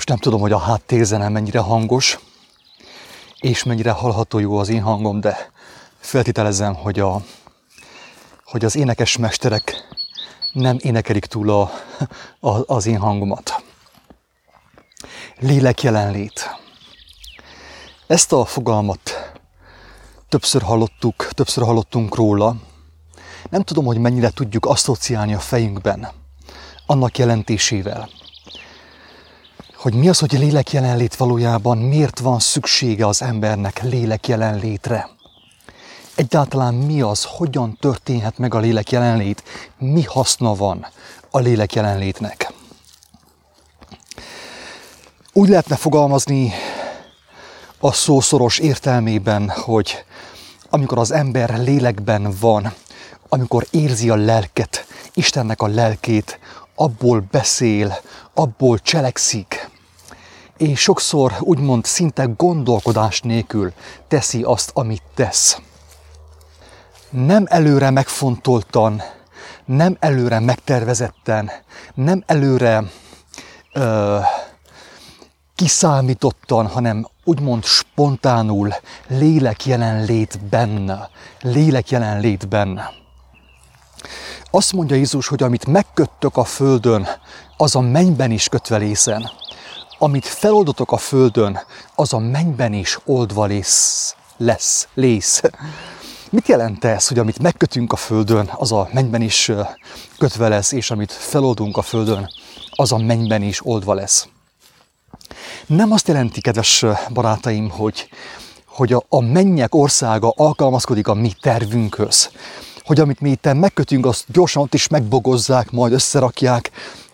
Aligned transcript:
Most 0.00 0.12
nem 0.12 0.20
tudom, 0.20 0.40
hogy 0.40 0.52
a 0.52 0.58
háttérzene 0.58 1.28
mennyire 1.28 1.58
hangos, 1.58 2.18
és 3.40 3.62
mennyire 3.62 3.90
hallható 3.90 4.38
jó 4.38 4.58
az 4.58 4.68
én 4.68 4.82
hangom, 4.82 5.20
de 5.20 5.50
feltételezem, 5.98 6.74
hogy, 6.74 7.00
a, 7.00 7.22
hogy 8.44 8.64
az 8.64 8.76
énekes 8.76 9.16
mesterek 9.16 9.88
nem 10.52 10.76
énekelik 10.80 11.24
túl 11.24 11.50
a, 11.50 11.70
a, 12.50 12.74
az 12.74 12.86
én 12.86 12.98
hangomat. 12.98 13.62
Lélek 15.38 15.82
jelenlét. 15.82 16.56
Ezt 18.06 18.32
a 18.32 18.44
fogalmat 18.44 19.32
többször 20.28 20.62
hallottuk, 20.62 21.28
többször 21.32 21.64
hallottunk 21.64 22.14
róla. 22.14 22.56
Nem 23.50 23.62
tudom, 23.62 23.84
hogy 23.84 23.98
mennyire 23.98 24.30
tudjuk 24.30 24.66
asszociálni 24.66 25.34
a 25.34 25.40
fejünkben 25.40 26.08
annak 26.86 27.18
jelentésével 27.18 28.08
hogy 29.80 29.94
mi 29.94 30.08
az, 30.08 30.18
hogy 30.18 30.32
lélek 30.32 30.72
jelenlét 30.72 31.16
valójában, 31.16 31.78
miért 31.78 32.18
van 32.18 32.38
szüksége 32.38 33.06
az 33.06 33.22
embernek 33.22 33.82
lélek 33.82 34.28
jelenlétre. 34.28 35.08
Egyáltalán 36.14 36.74
mi 36.74 37.00
az, 37.00 37.24
hogyan 37.24 37.76
történhet 37.80 38.38
meg 38.38 38.54
a 38.54 38.58
lélek 38.58 38.90
jelenlét, 38.90 39.42
mi 39.78 40.02
haszna 40.02 40.54
van 40.54 40.86
a 41.30 41.38
lélek 41.38 41.74
jelenlétnek. 41.74 42.52
Úgy 45.32 45.48
lehetne 45.48 45.76
fogalmazni 45.76 46.52
a 47.78 47.92
szószoros 47.92 48.58
értelmében, 48.58 49.48
hogy 49.48 50.04
amikor 50.70 50.98
az 50.98 51.10
ember 51.10 51.58
lélekben 51.58 52.34
van, 52.40 52.72
amikor 53.28 53.66
érzi 53.70 54.10
a 54.10 54.16
lelket, 54.16 54.86
Istennek 55.14 55.62
a 55.62 55.66
lelkét, 55.66 56.38
abból 56.74 57.26
beszél, 57.30 57.98
abból 58.34 58.78
cselekszik, 58.78 59.69
és 60.60 60.80
sokszor 60.80 61.36
úgymond 61.38 61.84
szinte 61.84 62.24
gondolkodás 62.36 63.20
nélkül 63.20 63.72
teszi 64.08 64.42
azt, 64.42 64.70
amit 64.74 65.02
tesz. 65.14 65.60
Nem 67.10 67.44
előre 67.48 67.90
megfontoltan, 67.90 69.02
nem 69.64 69.96
előre 70.00 70.40
megtervezetten, 70.40 71.50
nem 71.94 72.22
előre 72.26 72.84
ö, 73.72 74.18
kiszámítottan, 75.54 76.66
hanem 76.66 77.06
úgymond 77.24 77.64
spontánul, 77.64 78.74
lélek 79.08 79.66
jelenlétben, 79.66 81.08
lélek 81.40 81.90
jelenlétben. 81.90 82.80
Azt 84.50 84.72
mondja 84.72 84.96
Jézus, 84.96 85.26
hogy 85.26 85.42
amit 85.42 85.66
megköttök 85.66 86.36
a 86.36 86.44
földön, 86.44 87.08
az 87.56 87.76
a 87.76 87.80
mennyben 87.80 88.30
is 88.30 88.48
kötve 88.48 88.76
lészen 88.76 89.30
amit 90.02 90.26
feloldotok 90.26 90.92
a 90.92 90.96
földön, 90.96 91.60
az 91.94 92.12
a 92.12 92.18
mennyben 92.18 92.72
is 92.72 92.98
oldva 93.04 93.46
lesz, 93.46 94.14
lesz, 94.36 94.88
lész. 94.94 95.42
Mit 96.30 96.48
jelent 96.48 96.84
ez, 96.84 97.08
hogy 97.08 97.18
amit 97.18 97.42
megkötünk 97.42 97.92
a 97.92 97.96
földön, 97.96 98.50
az 98.56 98.72
a 98.72 98.88
mennyben 98.92 99.22
is 99.22 99.52
kötve 100.18 100.48
lesz, 100.48 100.72
és 100.72 100.90
amit 100.90 101.12
feloldunk 101.12 101.76
a 101.76 101.82
földön, 101.82 102.30
az 102.70 102.92
a 102.92 102.98
mennyben 102.98 103.42
is 103.42 103.66
oldva 103.66 103.94
lesz? 103.94 104.28
Nem 105.66 105.92
azt 105.92 106.08
jelenti, 106.08 106.40
kedves 106.40 106.84
barátaim, 107.12 107.70
hogy, 107.70 108.08
hogy 108.66 108.92
a, 108.92 109.04
a 109.08 109.20
mennyek 109.20 109.74
országa 109.74 110.32
alkalmazkodik 110.36 111.08
a 111.08 111.14
mi 111.14 111.32
tervünkhöz. 111.40 112.30
Hogy 112.84 113.00
amit 113.00 113.20
mi 113.20 113.30
itt 113.30 113.52
megkötünk, 113.52 114.06
azt 114.06 114.24
gyorsan 114.26 114.62
ott 114.62 114.74
is 114.74 114.88
megbogozzák, 114.88 115.70
majd 115.70 115.92
összerakják, 115.92 116.70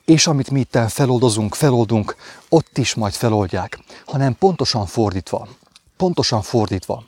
és 0.07 0.27
amit 0.27 0.51
mi 0.51 0.61
itt 0.61 0.79
feloldozunk, 0.89 1.55
feloldunk, 1.55 2.17
ott 2.49 2.79
is 2.79 2.95
majd 2.95 3.13
feloldják, 3.13 3.79
hanem 4.07 4.37
pontosan 4.39 4.87
fordítva. 4.87 5.49
Pontosan 5.97 6.43
fordítva. 6.43 7.03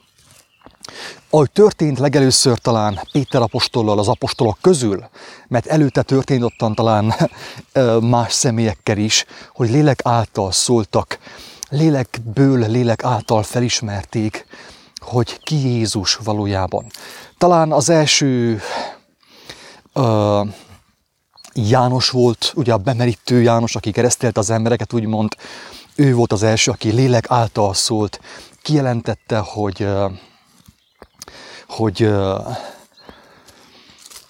Ahogy 1.31 1.51
történt 1.51 1.99
legelőször 1.99 2.59
talán 2.59 3.01
Péter 3.13 3.43
apostollal 3.43 3.99
az 3.99 4.09
apostolok 4.09 4.59
közül, 4.61 5.09
mert 5.49 5.67
előtte 5.67 6.03
történt 6.03 6.43
ottan 6.43 6.75
talán 6.75 7.15
más 8.01 8.33
személyekkel 8.33 8.99
is, 8.99 9.25
hogy 9.53 9.71
lélek 9.71 10.01
által 10.05 10.53
szóltak, 10.53 11.19
lélekből, 11.69 12.71
lélek 12.71 13.05
által 13.05 13.43
felismerték, 13.43 14.47
hogy 14.99 15.43
ki 15.43 15.57
Jézus 15.57 16.15
valójában. 16.15 16.87
Talán 17.39 17.73
az 17.73 17.89
első 17.89 18.61
János 21.67 22.11
volt, 22.11 22.53
ugye 22.57 22.73
a 22.73 22.77
bemerítő 22.77 23.43
János, 23.43 23.77
aki 23.77 23.91
keresztelt 23.91 24.39
az 24.39 24.51
embereket, 24.51 24.93
úgymond 24.93 25.37
ő 25.95 26.15
volt 26.15 26.33
az 26.33 26.43
első, 26.43 26.71
aki 26.71 26.91
lélek 26.91 27.31
által 27.31 27.75
szólt, 27.75 28.21
kijelentette, 28.63 29.39
hogy, 29.39 29.87
hogy, 31.69 32.11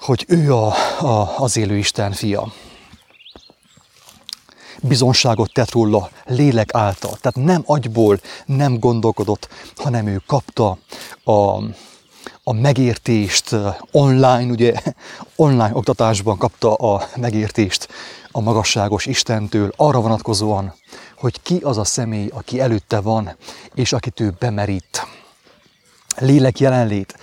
hogy 0.00 0.25
ő 0.28 0.55
a, 0.55 0.67
a, 1.00 1.38
az 1.38 1.56
élő 1.56 1.77
Isten 1.77 2.12
fia. 2.12 2.53
Bizonságot 4.83 5.53
tett 5.53 5.71
róla 5.71 6.11
lélek 6.25 6.75
által. 6.75 7.17
Tehát 7.21 7.49
nem 7.49 7.62
agyból, 7.67 8.21
nem 8.47 8.78
gondolkodott, 8.78 9.49
hanem 9.77 10.06
ő 10.06 10.22
kapta 10.27 10.78
a, 11.25 11.62
a 12.48 12.53
megértést 12.53 13.56
online, 13.92 14.50
ugye 14.50 14.75
online 15.36 15.70
oktatásban 15.72 16.38
kapta 16.38 16.75
a 16.75 17.09
megértést 17.16 17.88
a 18.31 18.41
magasságos 18.41 19.06
Istentől 19.06 19.72
arra 19.76 20.00
vonatkozóan, 20.00 20.75
hogy 21.16 21.42
ki 21.42 21.58
az 21.62 21.78
a 21.78 21.84
személy, 21.84 22.28
aki 22.32 22.60
előtte 22.60 23.00
van, 23.00 23.37
és 23.75 23.92
akit 23.92 24.20
ő 24.20 24.34
bemerít. 24.38 25.06
Lélek 26.16 26.58
jelenlét 26.58 27.19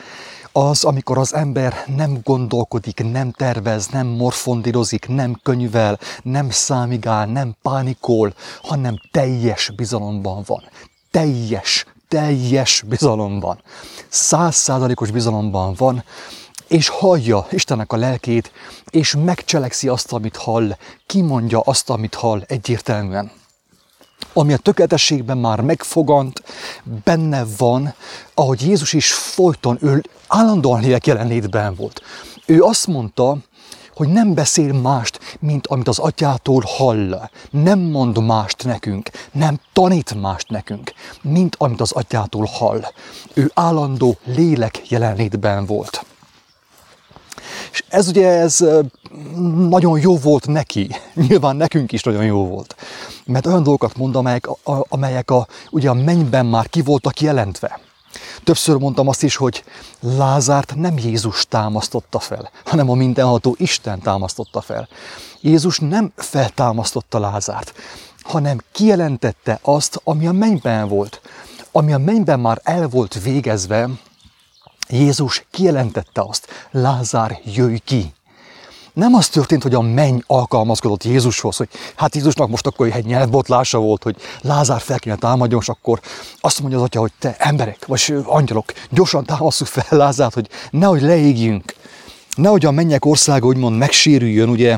az, 0.51 0.83
amikor 0.83 1.17
az 1.17 1.33
ember 1.33 1.83
nem 1.95 2.19
gondolkodik, 2.23 3.11
nem 3.11 3.31
tervez, 3.31 3.87
nem 3.87 4.07
morfondírozik, 4.07 5.07
nem 5.07 5.39
könyvel, 5.43 5.99
nem 6.23 6.49
számigál, 6.49 7.25
nem 7.25 7.55
pánikol, 7.61 8.33
hanem 8.61 8.95
teljes 9.11 9.71
bizalomban 9.75 10.43
van. 10.45 10.63
Teljes 11.11 11.85
teljes 12.15 12.83
bizalomban, 12.87 13.61
százszázalékos 14.09 15.11
bizalomban 15.11 15.73
van, 15.77 16.03
és 16.67 16.87
hallja 16.87 17.47
Istennek 17.51 17.93
a 17.93 17.97
lelkét, 17.97 18.51
és 18.89 19.15
megcselekszi 19.25 19.87
azt, 19.87 20.11
amit 20.11 20.35
hall, 20.35 20.77
kimondja 21.05 21.59
azt, 21.59 21.89
amit 21.89 22.15
hall 22.15 22.41
egyértelműen. 22.47 23.31
Ami 24.33 24.53
a 24.53 24.57
tökéletességben 24.57 25.37
már 25.37 25.61
megfogant, 25.61 26.43
benne 27.03 27.45
van, 27.57 27.93
ahogy 28.33 28.61
Jézus 28.61 28.93
is 28.93 29.13
folyton, 29.13 29.77
ő 29.81 30.03
állandóan 30.27 30.81
lélek 30.81 31.07
jelenlétben 31.07 31.75
volt. 31.75 32.01
Ő 32.45 32.61
azt 32.61 32.87
mondta, 32.87 33.37
hogy 33.95 34.07
nem 34.07 34.33
beszél 34.33 34.73
mást, 34.73 35.19
mint 35.39 35.67
amit 35.67 35.87
az 35.87 35.99
atyától 35.99 36.63
hall. 36.65 37.29
Nem 37.49 37.79
mond 37.79 38.23
mást 38.25 38.63
nekünk, 38.63 39.09
nem 39.31 39.59
tanít 39.73 40.21
mást 40.21 40.49
nekünk, 40.49 40.93
mint 41.21 41.55
amit 41.57 41.81
az 41.81 41.91
atyától 41.91 42.45
hall. 42.45 42.81
Ő 43.33 43.51
állandó 43.53 44.17
lélek 44.23 44.89
jelenlétben 44.89 45.65
volt. 45.65 46.05
És 47.71 47.83
ez 47.87 48.07
ugye 48.07 48.29
ez 48.29 48.65
nagyon 49.69 49.99
jó 49.99 50.17
volt 50.17 50.47
neki, 50.47 50.89
nyilván 51.27 51.55
nekünk 51.55 51.91
is 51.91 52.03
nagyon 52.03 52.25
jó 52.25 52.45
volt. 52.47 52.75
Mert 53.25 53.45
olyan 53.45 53.63
dolgokat 53.63 53.97
mond, 53.97 54.15
amelyek, 54.15 54.47
amelyek 54.89 55.31
a, 55.31 55.47
ugye 55.71 55.89
a 55.89 55.93
mennyben 55.93 56.45
már 56.45 56.69
ki 56.69 56.81
voltak 56.81 57.21
jelentve. 57.21 57.79
Többször 58.43 58.75
mondtam 58.77 59.07
azt 59.07 59.23
is, 59.23 59.35
hogy 59.35 59.63
Lázárt 59.99 60.75
nem 60.75 60.97
Jézus 60.97 61.45
támasztotta 61.49 62.19
fel, 62.19 62.49
hanem 62.65 62.89
a 62.89 62.93
mindenható 62.93 63.55
Isten 63.57 63.99
támasztotta 63.99 64.61
fel. 64.61 64.87
Jézus 65.41 65.79
nem 65.79 66.11
feltámasztotta 66.15 67.19
Lázárt, 67.19 67.73
hanem 68.21 68.61
kijelentette 68.71 69.59
azt, 69.61 70.01
ami 70.03 70.27
a 70.27 70.31
mennyben 70.31 70.87
volt. 70.87 71.21
Ami 71.71 71.93
a 71.93 71.97
mennyben 71.97 72.39
már 72.39 72.61
el 72.63 72.87
volt 72.87 73.21
végezve, 73.23 73.89
Jézus 74.89 75.45
kijelentette 75.51 76.21
azt, 76.21 76.47
Lázár, 76.71 77.39
jöjj 77.43 77.77
ki! 77.83 78.13
Nem 78.95 79.13
az 79.13 79.29
történt, 79.29 79.63
hogy 79.63 79.73
a 79.73 79.81
menny 79.81 80.17
alkalmazkodott 80.27 81.03
Jézushoz, 81.03 81.55
hogy 81.55 81.69
hát 81.95 82.15
Jézusnak 82.15 82.49
most 82.49 82.67
akkor 82.67 82.89
egy 82.93 83.05
nyelvbotlása 83.05 83.77
volt, 83.77 84.03
hogy 84.03 84.15
Lázár 84.41 84.81
fel 84.81 84.99
kéne 84.99 85.15
támadjon, 85.15 85.59
és 85.61 85.69
akkor 85.69 85.99
azt 86.39 86.59
mondja 86.59 86.77
az 86.77 86.83
atya, 86.83 86.99
hogy 86.99 87.11
te 87.19 87.35
emberek, 87.39 87.85
vagy 87.85 88.15
angyalok, 88.25 88.65
gyorsan 88.89 89.25
támaszuk 89.25 89.67
fel 89.67 89.97
Lázárt, 89.97 90.33
hogy 90.33 90.49
nehogy 90.71 91.01
leégjünk, 91.01 91.75
nehogy 92.35 92.65
a 92.65 92.71
mennyek 92.71 93.05
országa 93.05 93.47
úgymond 93.47 93.77
megsérüljön, 93.77 94.49
ugye, 94.49 94.77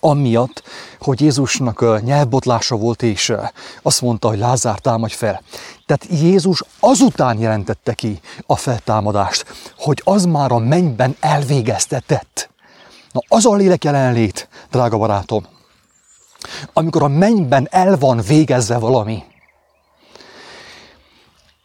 amiatt, 0.00 0.62
hogy 1.00 1.20
Jézusnak 1.20 2.02
nyelvbotlása 2.02 2.76
volt, 2.76 3.02
és 3.02 3.32
azt 3.82 4.00
mondta, 4.00 4.28
hogy 4.28 4.38
Lázár 4.38 4.78
támadj 4.78 5.14
fel. 5.14 5.42
Tehát 5.86 6.20
Jézus 6.22 6.62
azután 6.80 7.38
jelentette 7.38 7.92
ki 7.92 8.20
a 8.46 8.56
feltámadást, 8.56 9.44
hogy 9.78 10.00
az 10.04 10.24
már 10.24 10.52
a 10.52 10.58
mennyben 10.58 11.16
elvégeztetett. 11.20 12.50
Na 13.12 13.20
az 13.28 13.46
a 13.46 13.54
lélek 13.54 13.84
jelenlét, 13.84 14.48
drága 14.70 14.98
barátom, 14.98 15.46
amikor 16.72 17.02
a 17.02 17.08
mennyben 17.08 17.68
el 17.70 17.98
van 17.98 18.20
végezve 18.20 18.78
valami, 18.78 19.24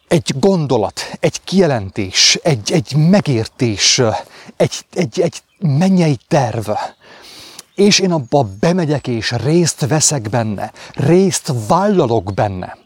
egy 0.07 0.39
gondolat, 0.39 1.01
egy 1.19 1.43
kijelentés, 1.43 2.39
egy, 2.43 2.71
egy 2.71 2.95
megértés, 2.95 4.01
egy, 4.57 4.85
egy, 4.93 5.21
egy 5.21 5.41
mennyei 5.59 6.17
terv, 6.27 6.69
és 7.75 7.99
én 7.99 8.11
abba 8.11 8.47
bemegyek 8.59 9.07
és 9.07 9.31
részt 9.31 9.87
veszek 9.87 10.29
benne, 10.29 10.71
részt 10.93 11.53
vállalok 11.67 12.33
benne. 12.33 12.84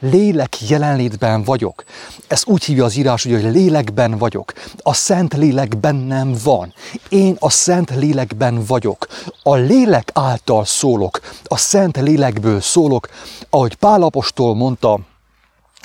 Lélek 0.00 0.68
jelenlétben 0.68 1.42
vagyok. 1.42 1.84
Ez 2.26 2.42
úgy 2.46 2.64
hívja 2.64 2.84
az 2.84 2.96
írás, 2.96 3.22
hogy 3.22 3.42
lélekben 3.42 4.18
vagyok. 4.18 4.52
A 4.82 4.92
Szent 4.92 5.34
Lélek 5.34 5.76
bennem 5.76 6.34
van. 6.44 6.74
Én 7.08 7.36
a 7.38 7.50
Szent 7.50 7.90
Lélekben 7.96 8.64
vagyok. 8.66 9.06
A 9.42 9.54
lélek 9.54 10.10
által 10.14 10.64
szólok. 10.64 11.20
A 11.44 11.56
Szent 11.56 11.96
Lélekből 11.96 12.60
szólok. 12.60 13.08
Ahogy 13.50 13.74
Pálapostól 13.74 14.54
mondta, 14.54 15.00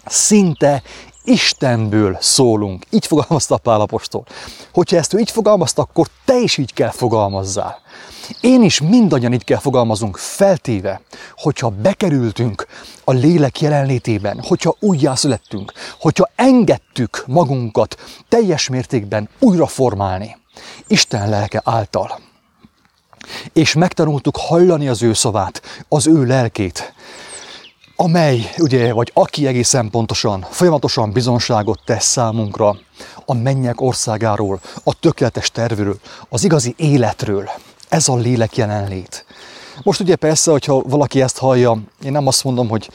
szinte 0.06 0.82
Istenből 1.24 2.18
szólunk. 2.22 2.86
Így 2.90 3.08
fogalmazta 3.08 3.58
Pálapostól. 3.58 4.26
Hogyha 4.74 4.98
ezt 4.98 5.14
ő 5.14 5.20
így 5.20 5.32
fogalmazta, 5.32 5.82
akkor 5.82 6.08
te 6.26 6.40
is 6.40 6.58
így 6.58 6.74
kell 6.74 6.92
fogalmazzál. 6.92 7.82
Én 8.42 8.64
is 8.64 8.82
mindannyian 8.82 9.34
így 9.34 9.44
kell 9.44 9.58
fogalmazunk, 9.58 10.18
feltéve, 10.18 11.02
hogyha 11.38 11.70
bekerültünk 11.70 12.68
a 13.04 13.12
lélek 13.12 13.62
jelenlétében, 13.62 14.42
hogyha 14.48 14.76
újjászülettünk, 14.80 15.72
hogyha 16.00 16.30
engedtük 16.36 17.24
magunkat 17.28 18.00
teljes 18.30 18.70
mértékben 18.70 19.30
újra 19.40 19.68
formálni, 19.68 20.38
Isten 20.88 21.30
lelke 21.30 21.62
által. 21.66 22.20
És 23.54 23.74
megtanultuk 23.74 24.38
hallani 24.38 24.88
az 24.88 25.02
ő 25.02 25.14
szavát, 25.14 25.62
az 25.88 26.08
ő 26.08 26.26
lelkét, 26.26 26.94
amely, 27.96 28.50
ugye, 28.58 28.94
vagy 28.94 29.12
aki 29.14 29.48
egészen 29.48 29.90
pontosan, 29.90 30.46
folyamatosan 30.50 31.12
bizonságot 31.12 31.80
tesz 31.86 32.06
számunkra 32.06 32.78
a 33.26 33.34
mennyek 33.34 33.82
országáról, 33.82 34.60
a 34.84 35.00
tökéletes 35.00 35.52
tervről, 35.52 36.00
az 36.30 36.44
igazi 36.44 36.74
életről. 36.78 37.50
Ez 37.90 38.08
a 38.08 38.16
lélek 38.16 38.58
jelenlét. 38.58 39.26
Most 39.84 40.00
ugye 40.00 40.16
persze, 40.16 40.52
hogyha 40.52 40.82
valaki 40.82 41.22
ezt 41.22 41.38
hallja, 41.38 41.78
én 42.04 42.12
nem 42.12 42.28
azt 42.28 42.44
mondom, 42.44 42.70
hogy 42.70 42.90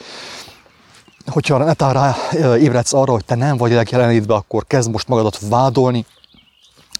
hogyha 1.25 1.57
netán 1.57 1.93
rá 1.93 2.15
ébredsz 2.55 2.93
arra, 2.93 3.11
hogy 3.11 3.25
te 3.25 3.35
nem 3.35 3.57
vagy 3.57 3.69
lélek 3.69 3.89
jelenlétbe, 3.89 4.33
akkor 4.33 4.67
kezd 4.67 4.91
most 4.91 5.07
magadat 5.07 5.39
vádolni, 5.49 6.05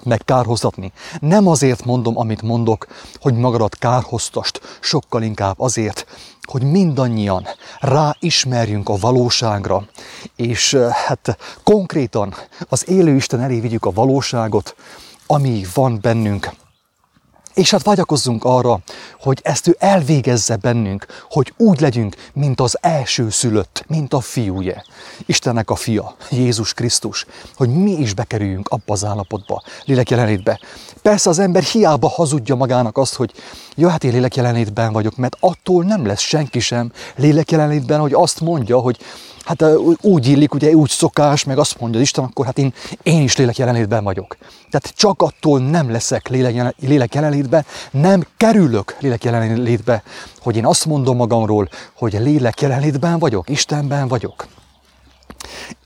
meg 0.04 0.22
kárhoztatni. 0.26 0.92
Nem 1.20 1.48
azért 1.48 1.86
mondom, 1.86 2.18
amit 2.18 2.42
mondok, 2.42 2.88
hogy 3.22 3.34
magadat 3.34 3.76
kárhoztast, 3.76 4.62
sokkal 4.80 5.24
inkább 5.24 5.60
azért, 5.60 6.06
hogy 6.50 6.64
mindannyian 6.64 7.48
ráismerjünk 7.80 8.90
a 8.90 8.98
valóságra, 8.98 9.88
és 10.36 10.78
hát 11.06 11.38
konkrétan 11.64 12.34
az 12.70 12.90
élő 12.90 13.16
Isten 13.16 13.42
elé 13.42 13.60
vigyük 13.60 13.86
a 13.86 13.92
valóságot, 13.92 14.76
ami 15.28 15.66
van 15.74 16.00
bennünk, 16.02 16.50
és 17.60 17.72
hát 17.72 17.84
vágyakozzunk 17.84 18.44
arra, 18.44 18.80
hogy 19.20 19.40
ezt 19.44 19.68
ő 19.68 19.76
elvégezze 19.80 20.56
bennünk, 20.56 21.06
hogy 21.30 21.54
úgy 21.58 21.80
legyünk, 21.80 22.16
mint 22.34 22.62
az 22.62 22.78
első 22.82 23.30
szülött, 23.30 23.84
mint 23.88 24.14
a 24.14 24.20
fiúje. 24.20 24.86
Istennek 25.26 25.70
a 25.70 25.76
fia, 25.76 26.16
Jézus 26.30 26.74
Krisztus, 26.74 27.26
hogy 27.56 27.70
mi 27.70 27.92
is 27.92 28.14
bekerüljünk 28.14 28.68
abba 28.68 28.94
az 28.94 29.06
állapotba, 29.06 29.64
lélek 29.86 30.10
jelenlétbe. 30.10 30.60
Persze 31.02 31.30
az 31.30 31.40
ember 31.40 31.64
hiába 31.64 32.08
hazudja 32.08 32.56
magának 32.56 32.98
azt, 32.98 33.16
hogy 33.16 33.34
ja, 33.76 33.90
hát 33.90 34.04
én 34.04 34.12
lélek 34.12 34.36
jelenlétben 34.36 34.94
vagyok, 34.94 35.16
mert 35.16 35.38
attól 35.40 35.84
nem 35.84 36.06
lesz 36.06 36.22
senki 36.22 36.60
sem 36.60 36.92
lélek 37.16 37.52
jelenlétben, 37.52 38.00
hogy 38.00 38.14
azt 38.14 38.40
mondja, 38.40 38.80
hogy 38.80 38.98
hát 39.46 39.64
úgy 40.02 40.28
illik, 40.28 40.54
ugye 40.54 40.72
úgy 40.72 40.90
szokás, 40.90 41.44
meg 41.44 41.58
azt 41.58 41.80
mondja 41.80 42.00
az 42.00 42.06
Isten, 42.06 42.24
akkor 42.24 42.46
hát 42.46 42.58
én, 42.58 42.74
én 43.04 43.22
is 43.22 43.38
lélek 43.38 43.58
jelenlétben 43.58 44.04
vagyok. 44.04 44.38
Tehát 44.70 44.94
csak 44.96 45.22
attól 45.22 45.60
nem 45.60 45.92
leszek 45.92 46.28
lélek 46.80 47.14
jelenlétben, 47.14 47.66
nem 47.92 48.26
kerülök 48.38 48.96
lélek 49.00 49.24
jelenlétbe, 49.24 50.04
hogy 50.42 50.56
én 50.56 50.66
azt 50.66 50.86
mondom 50.86 51.16
magamról, 51.16 51.70
hogy 51.94 52.14
lélek 52.14 52.62
jelenlétben 52.62 53.20
vagyok, 53.20 53.50
Istenben 53.50 54.08
vagyok. 54.08 54.48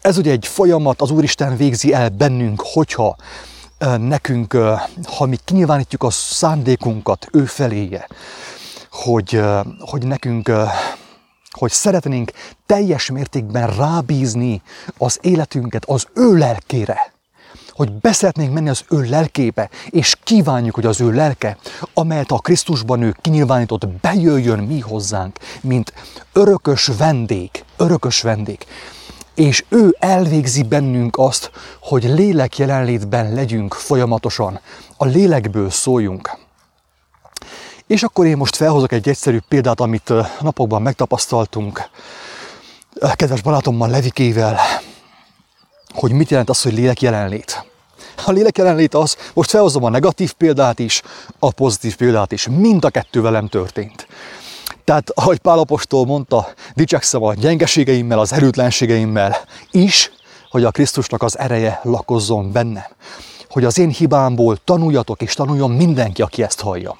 Ez 0.01 0.18
ugye 0.18 0.31
egy 0.31 0.48
folyamat, 0.48 1.01
az 1.01 1.12
Úristen 1.12 1.57
végzi 1.57 1.94
el 1.94 2.10
bennünk, 2.10 2.62
hogyha 2.74 3.15
nekünk, 3.97 4.57
ha 5.18 5.25
mi 5.25 5.38
kinyilvánítjuk 5.45 6.03
a 6.03 6.09
szándékunkat 6.09 7.27
ő 7.31 7.45
feléje, 7.45 8.07
hogy, 8.89 9.41
hogy 9.80 10.06
nekünk 10.06 10.51
hogy 11.59 11.71
szeretnénk 11.71 12.31
teljes 12.65 13.09
mértékben 13.09 13.75
rábízni 13.75 14.62
az 14.97 15.18
életünket 15.21 15.85
az 15.85 16.07
ő 16.13 16.38
lelkére, 16.38 17.13
hogy 17.69 17.91
beszeretnénk 17.91 18.53
menni 18.53 18.69
az 18.69 18.83
ő 18.89 19.01
lelkébe, 19.01 19.69
és 19.89 20.15
kívánjuk, 20.24 20.75
hogy 20.75 20.86
az 20.86 21.01
ő 21.01 21.12
lelke, 21.12 21.57
amelyet 21.94 22.31
a 22.31 22.38
Krisztusban 22.38 23.01
ő 23.01 23.15
kinyilvánított, 23.21 23.88
bejöjjön 23.88 24.59
mi 24.59 24.79
hozzánk, 24.79 25.38
mint 25.62 25.94
örökös 26.33 26.89
vendég, 26.97 27.50
örökös 27.77 28.21
vendég. 28.21 28.65
És 29.35 29.63
ő 29.69 29.95
elvégzi 30.00 30.63
bennünk 30.63 31.18
azt, 31.18 31.51
hogy 31.81 32.03
lélek 32.03 32.57
jelenlétben 32.57 33.33
legyünk 33.33 33.74
folyamatosan, 33.74 34.59
a 34.97 35.06
lélekből 35.06 35.69
szóljunk. 35.69 36.38
És 37.88 38.03
akkor 38.03 38.25
én 38.25 38.38
most 38.38 38.56
felhozok 38.56 38.91
egy 38.91 39.09
egyszerű 39.09 39.39
példát, 39.47 39.80
amit 39.80 40.13
napokban 40.41 40.81
megtapasztaltunk 40.81 41.89
kedves 43.13 43.41
barátommal 43.41 43.89
Levikével, 43.89 44.59
hogy 45.94 46.12
mit 46.12 46.29
jelent 46.29 46.50
az, 46.50 46.62
hogy 46.62 46.74
lélek 46.74 47.01
jelenlét. 47.01 47.65
A 48.25 48.31
lélek 48.31 48.57
jelenlét 48.57 48.94
az, 48.94 49.18
most 49.33 49.50
felhozom 49.50 49.83
a 49.83 49.89
negatív 49.89 50.33
példát 50.33 50.79
is, 50.79 51.01
a 51.39 51.51
pozitív 51.51 51.95
példát 51.95 52.31
is. 52.31 52.47
Mind 52.47 52.86
a 52.86 52.89
kettő 52.89 53.21
velem 53.21 53.47
történt. 53.47 54.07
Tehát, 54.83 55.09
ahogy 55.09 55.38
Pálapostól 55.38 56.06
mondta, 56.06 56.47
dicsekszem 56.75 57.24
a 57.24 57.33
gyengeségeimmel, 57.33 58.19
az 58.19 58.33
erőtlenségeimmel 58.33 59.38
is, 59.71 60.12
hogy 60.50 60.63
a 60.63 60.71
Krisztusnak 60.71 61.24
az 61.24 61.39
ereje 61.39 61.80
lakozzon 61.83 62.51
bennem. 62.51 62.85
Hogy 63.50 63.63
az 63.63 63.77
én 63.77 63.89
hibámból 63.89 64.57
tanuljatok, 64.63 65.21
és 65.21 65.33
tanuljon 65.33 65.71
mindenki, 65.71 66.21
aki 66.21 66.44
ezt 66.44 66.62
hallja. 66.62 66.97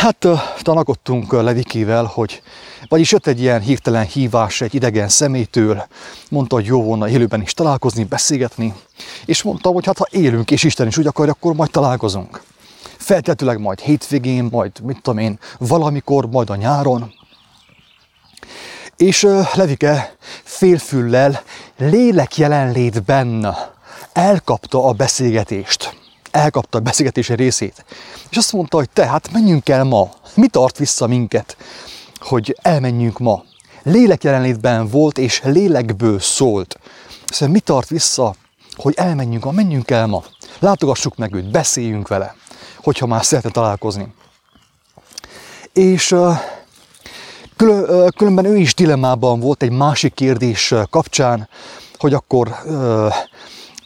Hát 0.00 0.26
tanakodtunk 0.62 1.32
Levikével, 1.32 2.04
hogy 2.04 2.42
vagyis 2.88 3.12
jött 3.12 3.26
egy 3.26 3.40
ilyen 3.40 3.60
hirtelen 3.60 4.06
hívás 4.06 4.60
egy 4.60 4.74
idegen 4.74 5.08
szemétől, 5.08 5.86
mondta, 6.30 6.54
hogy 6.54 6.64
jó 6.64 6.82
volna 6.82 7.08
élőben 7.08 7.42
is 7.42 7.54
találkozni, 7.54 8.04
beszélgetni, 8.04 8.74
és 9.24 9.42
mondta, 9.42 9.68
hogy 9.68 9.86
hát 9.86 9.98
ha 9.98 10.06
élünk, 10.10 10.50
és 10.50 10.62
Isten 10.62 10.86
is 10.86 10.98
úgy 10.98 11.06
akarja, 11.06 11.32
akkor 11.32 11.54
majd 11.54 11.70
találkozunk. 11.70 12.42
Feltetőleg 13.00 13.58
majd 13.58 13.80
hétvégén, 13.80 14.48
majd 14.50 14.80
mit 14.82 15.00
tudom 15.02 15.18
én, 15.18 15.38
valamikor, 15.58 16.26
majd 16.26 16.50
a 16.50 16.54
nyáron. 16.54 17.12
És 18.96 19.26
Levike 19.54 20.16
félfüllel 20.42 21.42
lélek 21.76 22.36
jelenlétben 22.36 23.56
elkapta 24.12 24.84
a 24.84 24.92
beszélgetést 24.92 25.98
elkapta 26.30 26.78
a 26.78 26.80
beszélgetése 26.80 27.34
részét. 27.34 27.84
És 28.30 28.36
azt 28.36 28.52
mondta, 28.52 28.76
hogy 28.76 28.90
te, 28.90 29.06
hát 29.06 29.32
menjünk 29.32 29.68
el 29.68 29.84
ma. 29.84 30.10
Mi 30.34 30.46
tart 30.46 30.78
vissza 30.78 31.06
minket, 31.06 31.56
hogy 32.18 32.56
elmenjünk 32.62 33.18
ma? 33.18 33.44
Lélek 33.82 34.24
jelenlétben 34.24 34.88
volt, 34.88 35.18
és 35.18 35.40
lélekből 35.44 36.20
szólt. 36.20 36.78
Szóval 37.26 37.54
mi 37.54 37.60
tart 37.60 37.88
vissza, 37.88 38.34
hogy 38.74 38.94
elmenjünk 38.96 39.44
ma, 39.44 39.50
menjünk 39.50 39.90
el 39.90 40.06
ma. 40.06 40.24
Látogassuk 40.58 41.16
meg 41.16 41.34
őt, 41.34 41.50
beszéljünk 41.50 42.08
vele, 42.08 42.34
hogyha 42.82 43.06
már 43.06 43.24
szeretne 43.24 43.50
találkozni. 43.50 44.14
És 45.72 46.16
különben 48.16 48.44
ő 48.44 48.56
is 48.56 48.74
dilemmában 48.74 49.40
volt 49.40 49.62
egy 49.62 49.72
másik 49.72 50.14
kérdés 50.14 50.74
kapcsán, 50.90 51.48
hogy 51.98 52.14
akkor 52.14 52.48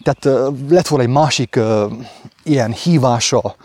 tehát 0.02 0.50
lett 0.68 0.86
volna 0.88 1.04
egy 1.04 1.10
másik 1.10 1.58
ilyen 2.42 2.72
hívása, 2.72 3.56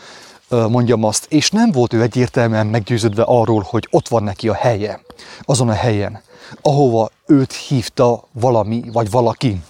mondjam 0.50 1.04
azt, 1.04 1.26
és 1.30 1.52
nem 1.52 1.72
volt 1.72 1.94
ő 1.94 2.02
egyértelműen 2.02 2.68
meggyőződve 2.68 3.24
arról, 3.26 3.66
hogy 3.70 3.88
ott 3.92 4.08
van 4.08 4.24
neki 4.24 4.50
a 4.50 4.54
helye, 4.54 5.02
azon 5.42 5.70
a 5.70 5.74
helyen, 5.74 6.22
ahova 6.62 7.10
őt 7.26 7.54
hívta 7.54 8.24
valami 8.32 8.84
vagy 8.92 9.10
valaki. 9.10 9.62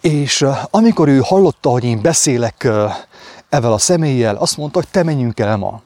És 0.00 0.46
amikor 0.70 1.08
ő 1.08 1.20
hallotta, 1.24 1.70
hogy 1.70 1.84
én 1.84 2.02
beszélek 2.02 2.68
evel 3.50 3.72
a 3.72 3.78
személlyel, 3.78 4.36
azt 4.36 4.56
mondta, 4.56 4.78
hogy 4.78 4.88
te 4.90 5.02
menjünk 5.02 5.40
el 5.40 5.56
ma. 5.56 5.80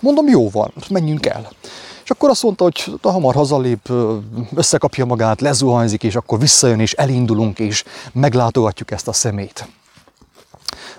Mondom, 0.00 0.28
jó 0.28 0.50
van, 0.50 0.72
menjünk 0.88 1.26
el. 1.26 1.48
És 2.04 2.10
akkor 2.10 2.30
azt 2.30 2.42
mondta, 2.42 2.64
hogy 2.64 2.84
hamar 3.02 3.34
hazalép, 3.34 3.92
összekapja 4.54 5.04
magát, 5.04 5.40
lezuhanyzik, 5.40 6.02
és 6.02 6.16
akkor 6.16 6.38
visszajön, 6.38 6.80
és 6.80 6.92
elindulunk, 6.92 7.58
és 7.58 7.84
meglátogatjuk 8.12 8.90
ezt 8.90 9.08
a 9.08 9.12
szemét. 9.12 9.68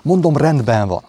Mondom, 0.02 0.36
rendben 0.36 0.88
van. 0.88 1.04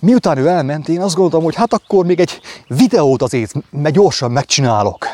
miután 0.00 0.38
ő 0.38 0.48
elment, 0.48 0.88
én 0.88 1.00
azt 1.00 1.14
gondoltam, 1.14 1.42
hogy 1.42 1.54
hát 1.54 1.72
akkor 1.72 2.04
még 2.04 2.20
egy 2.20 2.40
videót 2.66 3.22
azért 3.22 3.52
meg 3.70 3.92
gyorsan 3.92 4.30
megcsinálok, 4.30 5.06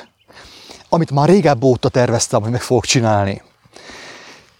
amit 0.88 1.10
már 1.10 1.28
régebb 1.28 1.62
óta 1.62 1.88
terveztem, 1.88 2.42
hogy 2.42 2.50
meg 2.50 2.62
fogok 2.62 2.84
csinálni. 2.84 3.42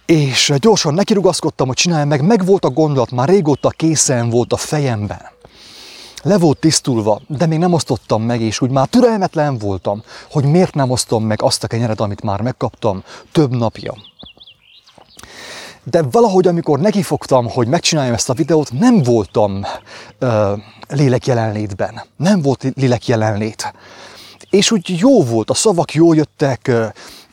És 0.07 0.53
gyorsan 0.57 0.95
nekirugaszkodtam, 0.95 1.67
hogy 1.67 1.77
csináljam 1.77 2.09
meg, 2.09 2.23
meg 2.27 2.45
volt 2.45 2.65
a 2.65 2.71
gondolat, 2.71 3.11
már 3.11 3.29
régóta 3.29 3.69
készen 3.69 4.31
volt 4.31 4.53
a 4.53 4.57
fejemben. 4.57 5.21
Le 6.23 6.39
volt 6.39 6.59
tisztulva, 6.59 7.21
de 7.27 7.47
még 7.47 7.59
nem 7.59 7.73
osztottam 7.73 8.23
meg, 8.23 8.41
és 8.41 8.61
úgy 8.61 8.71
már 8.71 8.87
türelmetlen 8.87 9.59
voltam, 9.59 10.03
hogy 10.31 10.45
miért 10.45 10.75
nem 10.75 10.91
osztom 10.91 11.25
meg 11.25 11.43
azt 11.43 11.65
a 11.65 11.67
kenyeret, 11.67 12.01
amit 12.01 12.23
már 12.23 12.41
megkaptam 12.41 13.03
több 13.33 13.51
napja. 13.51 13.95
De 15.85 16.03
valahogy, 16.03 16.47
amikor 16.47 16.81
nekifogtam, 16.81 17.49
hogy 17.49 17.69
megcsináljam 17.69 18.15
ezt 18.15 18.31
a 18.31 18.35
videót, 18.35 18.73
nem 18.73 19.03
voltam 19.03 19.65
uh, 20.21 20.59
lélek 20.89 21.27
jelenlétben. 21.27 22.03
Nem 22.17 22.43
volt 22.43 22.67
lélek 22.75 23.07
jelenlét. 23.07 23.73
És 24.51 24.71
úgy 24.71 24.99
jó 24.99 25.25
volt, 25.25 25.51
a 25.51 25.55
szavak 25.55 25.95
jól 25.95 26.17
jöttek, 26.17 26.71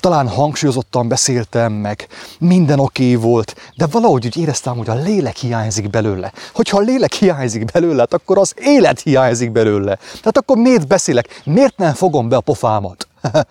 talán 0.02 0.28
hangsúlyozottan 0.28 1.08
beszéltem 1.08 1.74
meg, 1.74 2.08
minden 2.40 2.80
oké 2.80 3.16
okay 3.16 3.30
volt, 3.30 3.56
de 3.76 3.86
valahogy 3.86 4.26
úgy 4.26 4.38
éreztem, 4.38 4.78
hogy 4.78 4.90
a 4.90 4.94
lélek 4.94 5.36
hiányzik 5.36 5.90
belőle. 5.90 6.32
Hogyha 6.54 6.78
a 6.78 6.82
lélek 6.82 7.14
hiányzik 7.14 7.66
belőle, 7.66 8.00
hát 8.00 8.14
akkor 8.14 8.38
az 8.38 8.54
élet 8.58 9.00
hiányzik 9.00 9.52
belőle. 9.52 9.96
Tehát 9.96 10.38
akkor 10.38 10.58
miért 10.58 10.88
beszélek? 10.88 11.42
Miért 11.46 11.78
nem 11.78 11.94
fogom 11.94 12.30
be 12.30 12.36
a 12.36 12.42
pofámat? 12.42 13.08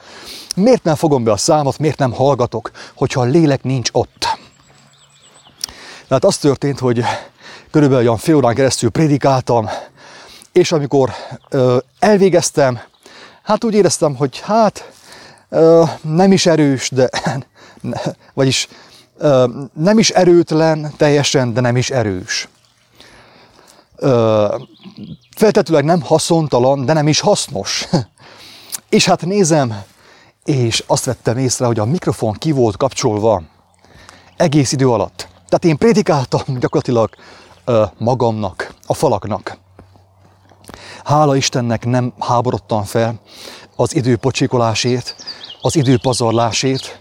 miért 0.57 0.85
nem 0.85 0.95
fogom 0.95 1.25
be 1.25 1.33
a 1.33 1.37
számot? 1.37 1.79
Miért 1.79 1.99
nem 1.99 2.13
hallgatok, 2.13 2.71
hogyha 2.95 3.21
a 3.21 3.25
lélek 3.25 3.63
nincs 3.63 3.89
ott? 3.93 4.39
Tehát 6.09 6.25
az 6.25 6.37
történt, 6.37 6.79
hogy 6.79 7.03
körülbelül 7.71 8.05
olyan 8.05 8.17
fél 8.17 8.35
órán 8.35 8.55
keresztül 8.55 8.91
prédikáltam, 8.91 9.69
és 10.53 10.73
amikor 10.73 11.11
ö, 11.49 11.79
elvégeztem, 11.99 12.81
hát 13.43 13.65
úgy 13.65 13.75
éreztem, 13.75 14.17
hogy 14.17 14.39
hát 14.39 14.91
nem 16.03 16.33
is 16.33 16.47
erős, 16.47 16.91
de 16.91 17.11
vagyis 18.35 18.69
nem 19.73 19.99
is 19.99 20.11
erőtlen 20.11 20.93
teljesen, 20.97 21.53
de 21.53 21.61
nem 21.61 21.77
is 21.77 21.91
erős. 21.91 22.49
Feltetőleg 25.37 25.85
nem 25.85 26.01
haszontalan, 26.01 26.85
de 26.85 26.93
nem 26.93 27.09
is 27.09 27.21
hasznos. 27.21 27.89
és 28.89 29.05
hát 29.05 29.27
nézem, 29.27 29.83
és 30.45 30.85
azt 30.87 31.05
vettem 31.05 31.39
észre, 31.39 31.67
hogy 31.67 31.79
a 31.79 31.85
mikrofon 31.85 32.33
ki 32.33 32.53
volt 32.53 32.77
kapcsolva 32.77 33.43
egész 34.37 34.73
idő 34.73 34.91
alatt. 34.91 35.29
Tehát 35.49 35.65
én 35.65 35.77
prédikáltam 35.77 36.43
gyakorlatilag 36.61 37.11
magamnak, 37.99 38.75
a 38.87 38.95
falaknak. 38.95 39.59
Hála 41.05 41.37
Istennek 41.37 41.85
nem 41.85 42.13
háborodtam 42.19 42.83
fel 42.83 43.21
az 43.77 43.95
idő 43.95 44.17
pocsékolásért, 44.17 45.17
az 45.61 45.77
idő 45.77 45.99
pazarlásért, 45.99 46.99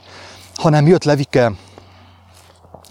hanem 0.55 0.87
jött 0.87 1.03
Levike, 1.03 1.51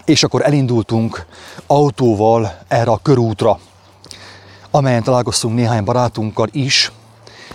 és 0.05 0.23
akkor 0.23 0.45
elindultunk 0.45 1.25
autóval 1.67 2.57
erre 2.67 2.91
a 2.91 2.99
körútra, 3.01 3.59
amelyen 4.71 5.03
találkoztunk 5.03 5.55
néhány 5.55 5.83
barátunkkal 5.83 6.47
is, 6.51 6.91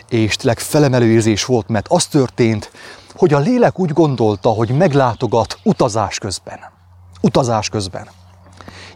és 0.09 0.37
tényleg 0.37 0.59
felemelő 0.59 1.07
érzés 1.07 1.45
volt, 1.45 1.69
mert 1.69 1.87
az 1.89 2.07
történt, 2.07 2.71
hogy 3.15 3.33
a 3.33 3.39
lélek 3.39 3.79
úgy 3.79 3.93
gondolta, 3.93 4.49
hogy 4.49 4.69
meglátogat 4.69 5.59
utazás 5.63 6.19
közben. 6.19 6.59
Utazás 7.21 7.69
közben. 7.69 8.09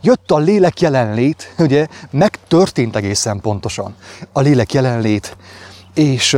Jött 0.01 0.31
a 0.31 0.39
lélek 0.39 0.81
jelenlét, 0.81 1.55
ugye, 1.59 1.87
megtörtént 2.11 2.97
egészen 2.97 3.41
pontosan 3.41 3.95
a 4.33 4.41
lélek 4.41 4.73
jelenlét, 4.73 5.37
és 5.95 6.37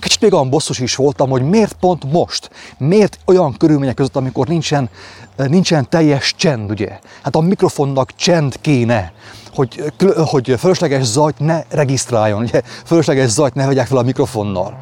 kicsit 0.00 0.20
még 0.20 0.32
olyan 0.32 0.50
bosszos 0.50 0.78
is 0.78 0.94
voltam, 0.94 1.30
hogy 1.30 1.42
miért 1.42 1.72
pont 1.72 2.12
most, 2.12 2.50
miért 2.78 3.18
olyan 3.26 3.56
körülmények 3.56 3.94
között, 3.94 4.16
amikor 4.16 4.46
nincsen, 4.46 4.90
nincsen 5.36 5.88
teljes 5.88 6.34
csend, 6.36 6.70
ugye? 6.70 6.98
Hát 7.22 7.36
a 7.36 7.40
mikrofonnak 7.40 8.14
csend 8.16 8.60
kéne, 8.60 9.12
hogy, 9.54 9.92
hogy 10.16 10.54
fölösleges 10.58 11.04
zajt 11.04 11.38
ne 11.38 11.62
regisztráljon, 11.68 12.42
ugye? 12.42 12.62
fölösleges 12.84 13.30
zajt 13.30 13.54
ne 13.54 13.66
vegyek 13.66 13.86
fel 13.86 13.98
a 13.98 14.02
mikrofonnal. 14.02 14.78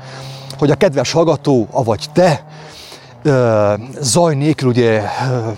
Hogy 0.58 0.70
a 0.70 0.74
kedves 0.74 1.12
hallgató, 1.12 1.68
avagy 1.70 2.06
te, 2.12 2.44
zaj 4.00 4.34
nélkül 4.34 4.68
ugye 4.68 5.02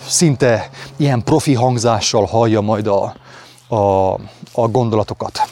szinte 0.06 0.70
ilyen 0.96 1.24
profi 1.24 1.54
hangzással 1.54 2.24
hallja 2.24 2.60
majd 2.60 2.86
a, 2.86 3.14
a, 3.68 4.12
a 4.52 4.68
gondolatokat. 4.68 5.48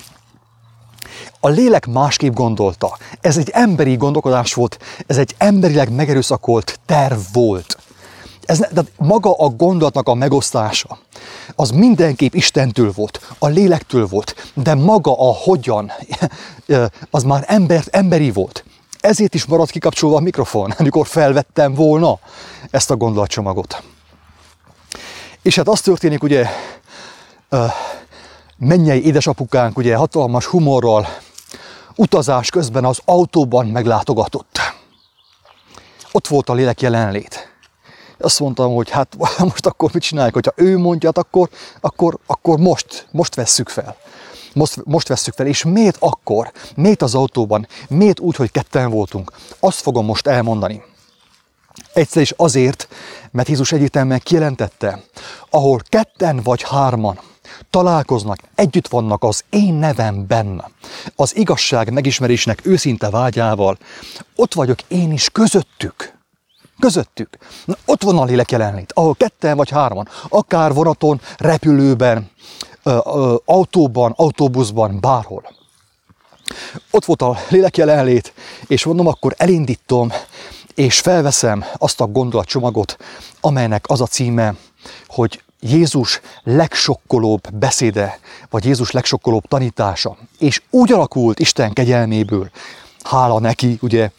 A 1.40 1.49
lélek 1.49 1.87
másképp 1.87 2.35
gondolta. 2.35 2.99
Ez 3.21 3.37
egy 3.37 3.50
emberi 3.52 3.97
gondolkodás 3.97 4.54
volt, 4.54 4.78
ez 5.07 5.18
egy 5.18 5.35
emberileg 5.38 5.92
megerőszakolt 5.92 6.80
terv 6.87 7.18
volt. 7.33 7.78
Ez, 8.45 8.59
de 8.73 8.83
maga 8.97 9.33
a 9.33 9.49
gondolatnak 9.49 10.09
a 10.09 10.14
megosztása, 10.14 10.99
az 11.54 11.71
mindenképp 11.71 12.35
Istentől 12.35 12.92
volt, 12.92 13.21
a 13.38 13.47
lélektől 13.47 14.07
volt, 14.07 14.50
de 14.54 14.75
maga 14.75 15.28
a 15.28 15.33
hogyan, 15.35 15.92
az 17.11 17.23
már 17.23 17.45
ember, 17.47 17.85
emberi 17.90 18.30
volt. 18.30 18.64
Ezért 19.00 19.35
is 19.35 19.45
maradt 19.45 19.71
kikapcsolva 19.71 20.16
a 20.16 20.21
mikrofon, 20.21 20.71
amikor 20.78 21.07
felvettem 21.07 21.75
volna 21.75 22.18
ezt 22.71 22.90
a 22.90 22.97
gondolatcsomagot. 22.97 23.83
És 25.42 25.57
hát 25.57 25.68
az 25.68 25.80
történik, 25.80 26.23
ugye, 26.23 26.47
mennyei 28.57 29.04
édesapukánk 29.04 29.76
ugye 29.76 29.97
hatalmas 29.97 30.47
humorral 30.47 31.07
utazás 31.99 32.50
közben 32.50 32.85
az 32.85 33.00
autóban 33.05 33.67
meglátogatott. 33.67 34.59
Ott 36.12 36.26
volt 36.26 36.49
a 36.49 36.55
lélek 36.55 36.81
jelenlét. 36.81 37.52
Azt 38.19 38.40
mondtam, 38.40 38.75
hogy 38.75 38.90
hát 38.90 39.17
most 39.38 39.67
akkor 39.67 39.90
mit 39.93 40.02
csináljuk, 40.02 40.35
hogyha 40.35 40.52
ő 40.57 40.78
mondja, 40.78 41.09
hát 41.14 41.25
akkor, 41.25 41.49
akkor, 41.81 42.19
akkor 42.26 42.59
most, 42.59 43.07
most 43.11 43.35
vesszük 43.35 43.69
fel 43.69 43.97
most, 44.52 44.85
most 44.85 45.09
vesszük 45.09 45.35
fel, 45.35 45.47
és 45.47 45.64
miért 45.64 45.97
akkor, 45.99 46.52
miért 46.75 47.02
az 47.02 47.14
autóban, 47.14 47.67
miért 47.88 48.21
úgy, 48.21 48.37
hogy 48.37 48.50
ketten 48.50 48.90
voltunk, 48.90 49.33
azt 49.61 49.81
fogom 49.81 50.05
most 50.05 50.26
elmondani. 50.26 50.83
Egyszer 51.93 52.23
is 52.23 52.35
azért, 52.37 52.88
mert 53.31 53.49
Jézus 53.49 53.73
egyértelműen 53.73 54.21
kijelentette, 54.23 55.02
ahol 55.50 55.81
ketten 55.88 56.40
vagy 56.43 56.62
hárman 56.62 57.21
találkoznak, 57.71 58.38
együtt 58.55 58.88
vannak 58.88 59.23
az 59.23 59.45
én 59.50 59.75
nevemben, 59.75 60.64
az 61.17 61.37
igazság 61.37 61.93
megismerésnek 61.93 62.67
őszinte 62.67 63.11
vágyával, 63.11 63.78
ott 64.37 64.55
vagyok 64.55 64.78
én 64.88 65.12
is 65.12 65.31
közöttük. 65.31 66.17
Közöttük. 66.78 67.38
Na, 67.64 67.76
ott 67.85 68.02
van 68.02 68.19
a 68.19 68.25
lélek 68.25 68.50
jelenlét, 68.50 68.93
ahol 68.93 69.14
ketten 69.14 69.57
vagy 69.57 69.71
hárman, 69.71 70.09
akár 70.28 70.73
vonaton, 70.73 71.21
repülőben, 71.37 72.31
autóban, 73.45 74.12
autóbuszban, 74.17 75.00
bárhol. 75.00 75.57
Ott 76.90 77.05
volt 77.05 77.23
a 77.23 77.38
lélek 77.49 77.76
jelenlét, 77.76 78.33
és 78.67 78.85
mondom, 78.85 79.07
akkor 79.07 79.35
elindítom, 79.37 80.12
és 80.75 81.00
felveszem 81.00 81.64
azt 81.78 82.00
a 82.00 82.07
gondolatcsomagot, 82.07 82.97
amelynek 83.40 83.85
az 83.88 84.00
a 84.00 84.07
címe, 84.07 84.55
hogy 85.07 85.43
Jézus 85.60 86.20
legsokkolóbb 86.42 87.54
beszéde, 87.54 88.18
vagy 88.50 88.64
Jézus 88.64 88.90
legsokkolóbb 88.90 89.46
tanítása. 89.48 90.16
És 90.38 90.62
úgy 90.70 90.92
alakult 90.92 91.38
Isten 91.38 91.72
kegyelméből, 91.72 92.50
hála 93.02 93.40
neki, 93.40 93.78
ugye, 93.80 94.10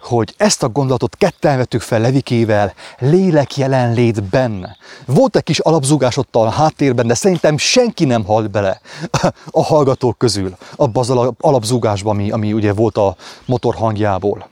hogy 0.00 0.34
ezt 0.36 0.62
a 0.62 0.68
gondolatot 0.68 1.16
ketten 1.16 1.56
vettük 1.56 1.80
fel 1.80 2.00
Levikével, 2.00 2.74
lélek 2.98 3.56
jelenlétben. 3.56 4.76
Volt 5.06 5.36
egy 5.36 5.42
kis 5.42 5.58
alapzúgás 5.58 6.16
ott 6.16 6.36
a 6.36 6.50
háttérben, 6.50 7.06
de 7.06 7.14
szerintem 7.14 7.56
senki 7.56 8.04
nem 8.04 8.24
halt 8.24 8.50
bele 8.50 8.80
a 9.50 9.62
hallgatók 9.62 10.18
közül 10.18 10.56
abban 10.76 11.10
az 11.10 11.32
alapzúgásban, 11.40 12.16
ami, 12.16 12.30
ami 12.30 12.52
ugye 12.52 12.72
volt 12.72 12.96
a 12.96 13.16
motor 13.44 13.74
hangjából. 13.74 14.50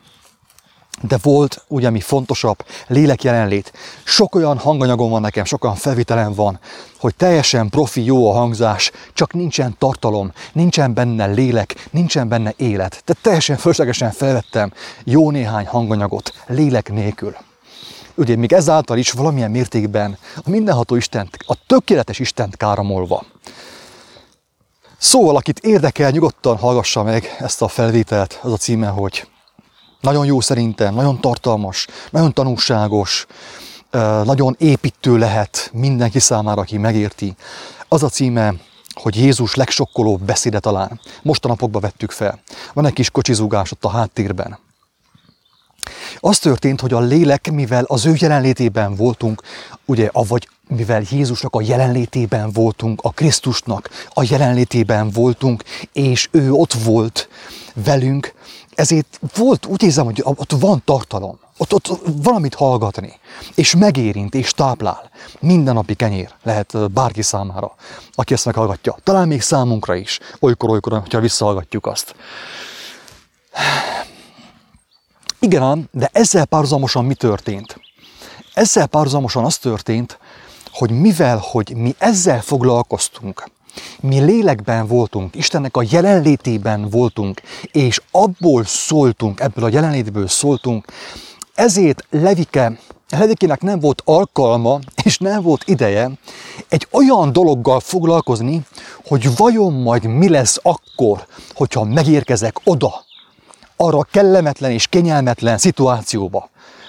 De 1.02 1.18
volt, 1.22 1.64
ugye, 1.68 1.86
ami 1.86 2.00
fontosabb, 2.00 2.64
lélek 2.86 3.22
jelenlét. 3.22 3.72
Sok 4.04 4.34
olyan 4.34 4.58
hanganyagom 4.58 5.10
van 5.10 5.20
nekem, 5.20 5.44
sok 5.44 5.64
olyan 5.64 5.76
felvitelem 5.76 6.34
van, 6.34 6.58
hogy 6.98 7.14
teljesen 7.14 7.68
profi, 7.68 8.04
jó 8.04 8.30
a 8.30 8.34
hangzás, 8.34 8.90
csak 9.12 9.32
nincsen 9.32 9.74
tartalom, 9.78 10.32
nincsen 10.52 10.94
benne 10.94 11.26
lélek, 11.26 11.88
nincsen 11.90 12.28
benne 12.28 12.52
élet. 12.56 13.02
Tehát 13.04 13.22
teljesen 13.22 13.56
fölöslegesen 13.56 14.10
felvettem 14.10 14.72
jó 15.04 15.30
néhány 15.30 15.66
hanganyagot, 15.66 16.34
lélek 16.46 16.92
nélkül. 16.92 17.36
Ugye 18.14 18.36
még 18.36 18.52
ezáltal 18.52 18.98
is 18.98 19.10
valamilyen 19.10 19.50
mértékben 19.50 20.18
a 20.36 20.50
mindenható 20.50 20.96
Istent, 20.96 21.36
a 21.46 21.56
tökéletes 21.66 22.18
Istent 22.18 22.56
káramolva. 22.56 23.24
Szóval, 24.98 25.36
akit 25.36 25.58
érdekel, 25.58 26.10
nyugodtan 26.10 26.56
hallgassa 26.56 27.02
meg 27.02 27.36
ezt 27.38 27.62
a 27.62 27.68
felvételt, 27.68 28.38
az 28.42 28.52
a 28.52 28.56
címe, 28.56 28.86
hogy 28.86 29.28
nagyon 30.00 30.24
jó 30.26 30.40
szerintem, 30.40 30.94
nagyon 30.94 31.20
tartalmas, 31.20 31.86
nagyon 32.10 32.32
tanulságos, 32.32 33.26
nagyon 34.24 34.56
építő 34.58 35.18
lehet 35.18 35.70
mindenki 35.72 36.18
számára, 36.18 36.60
aki 36.60 36.78
megérti. 36.78 37.34
Az 37.88 38.02
a 38.02 38.08
címe, 38.08 38.54
hogy 38.92 39.16
Jézus 39.16 39.54
legsokkolóbb 39.54 40.22
beszéde 40.22 40.58
talán. 40.58 41.00
Most 41.22 41.44
a 41.44 41.48
napokban 41.48 41.80
vettük 41.80 42.10
fel. 42.10 42.40
Van 42.72 42.86
egy 42.86 42.92
kis 42.92 43.10
kocsizúgás 43.10 43.72
ott 43.72 43.84
a 43.84 43.90
háttérben. 43.90 44.58
Az 46.20 46.38
történt, 46.38 46.80
hogy 46.80 46.92
a 46.92 47.00
lélek, 47.00 47.50
mivel 47.50 47.84
az 47.84 48.06
ő 48.06 48.14
jelenlétében 48.18 48.94
voltunk, 48.94 49.42
ugye, 49.84 50.08
avagy 50.12 50.48
mivel 50.68 51.02
Jézusnak 51.10 51.54
a 51.54 51.62
jelenlétében 51.62 52.52
voltunk, 52.52 53.00
a 53.02 53.10
Krisztusnak 53.10 53.90
a 54.08 54.26
jelenlétében 54.28 55.10
voltunk, 55.10 55.64
és 55.92 56.28
ő 56.30 56.52
ott 56.52 56.72
volt 56.72 57.28
velünk, 57.74 58.34
ezért 58.80 59.20
volt, 59.36 59.66
úgy 59.66 59.82
érzem, 59.82 60.04
hogy 60.04 60.22
ott 60.24 60.52
van 60.52 60.82
tartalom, 60.84 61.38
ott, 61.56 61.74
ott 61.74 61.88
valamit 62.22 62.54
hallgatni, 62.54 63.12
és 63.54 63.74
megérint, 63.74 64.34
és 64.34 64.52
táplál. 64.52 65.10
Mindennapi 65.40 65.94
kenyér 65.94 66.30
lehet 66.42 66.90
bárki 66.92 67.22
számára, 67.22 67.74
aki 68.12 68.32
ezt 68.32 68.44
meghallgatja. 68.44 68.96
Talán 69.02 69.28
még 69.28 69.40
számunkra 69.40 69.94
is, 69.94 70.18
olykor-olykor, 70.38 71.00
hogyha 71.00 71.20
visszahallgatjuk 71.20 71.86
azt. 71.86 72.14
Igen 75.38 75.62
ám, 75.62 75.88
de 75.90 76.10
ezzel 76.12 76.44
párhuzamosan 76.44 77.04
mi 77.04 77.14
történt? 77.14 77.80
Ezzel 78.54 78.86
párhuzamosan 78.86 79.44
az 79.44 79.58
történt, 79.58 80.18
hogy 80.72 80.90
mivel, 80.90 81.38
hogy 81.42 81.76
mi 81.76 81.94
ezzel 81.98 82.40
foglalkoztunk, 82.40 83.44
mi 84.00 84.20
lélekben 84.20 84.86
voltunk, 84.86 85.36
Istennek 85.36 85.76
a 85.76 85.84
jelenlétében 85.90 86.88
voltunk, 86.88 87.40
és 87.72 88.00
abból 88.10 88.64
szóltunk, 88.64 89.40
ebből 89.40 89.64
a 89.64 89.70
jelenlétből 89.72 90.28
szóltunk, 90.28 90.84
ezért 91.54 92.06
Levike, 92.10 92.78
Levikének 93.10 93.60
nem 93.60 93.80
volt 93.80 94.02
alkalma, 94.04 94.78
és 95.04 95.18
nem 95.18 95.42
volt 95.42 95.62
ideje 95.66 96.10
egy 96.68 96.86
olyan 96.90 97.32
dologgal 97.32 97.80
foglalkozni, 97.80 98.62
hogy 99.06 99.36
vajon 99.36 99.72
majd 99.72 100.04
mi 100.04 100.28
lesz 100.28 100.58
akkor, 100.62 101.26
hogyha 101.54 101.84
megérkezek 101.84 102.60
oda, 102.64 103.04
arra 103.76 104.02
kellemetlen 104.02 104.70
és 104.70 104.86
kényelmetlen 104.86 105.58
szituációba. 105.58 106.48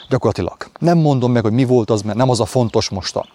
Gyakorlatilag. 0.09 0.69
Nem 0.79 0.97
mondom 0.97 1.31
meg, 1.31 1.43
hogy 1.43 1.51
mi 1.51 1.65
volt 1.65 1.89
az, 1.89 2.01
mert 2.01 2.17
nem 2.17 2.29
az 2.29 2.39
a 2.39 2.45
fontos 2.45 2.89
mostan. 2.89 3.25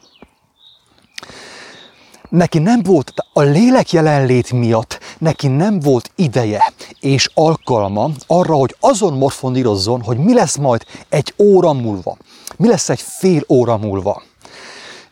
Neki 2.36 2.58
nem 2.58 2.82
volt, 2.82 3.12
a 3.32 3.40
lélek 3.40 3.92
jelenlét 3.92 4.52
miatt 4.52 4.98
neki 5.18 5.48
nem 5.48 5.80
volt 5.80 6.10
ideje 6.14 6.72
és 7.00 7.30
alkalma 7.34 8.10
arra, 8.26 8.54
hogy 8.54 8.76
azon 8.80 9.12
morfondírozzon, 9.12 10.02
hogy 10.02 10.18
mi 10.18 10.34
lesz 10.34 10.56
majd 10.56 10.84
egy 11.08 11.34
óra 11.38 11.72
múlva. 11.72 12.16
Mi 12.56 12.68
lesz 12.68 12.88
egy 12.88 13.00
fél 13.00 13.44
óra 13.48 13.76
múlva. 13.76 14.22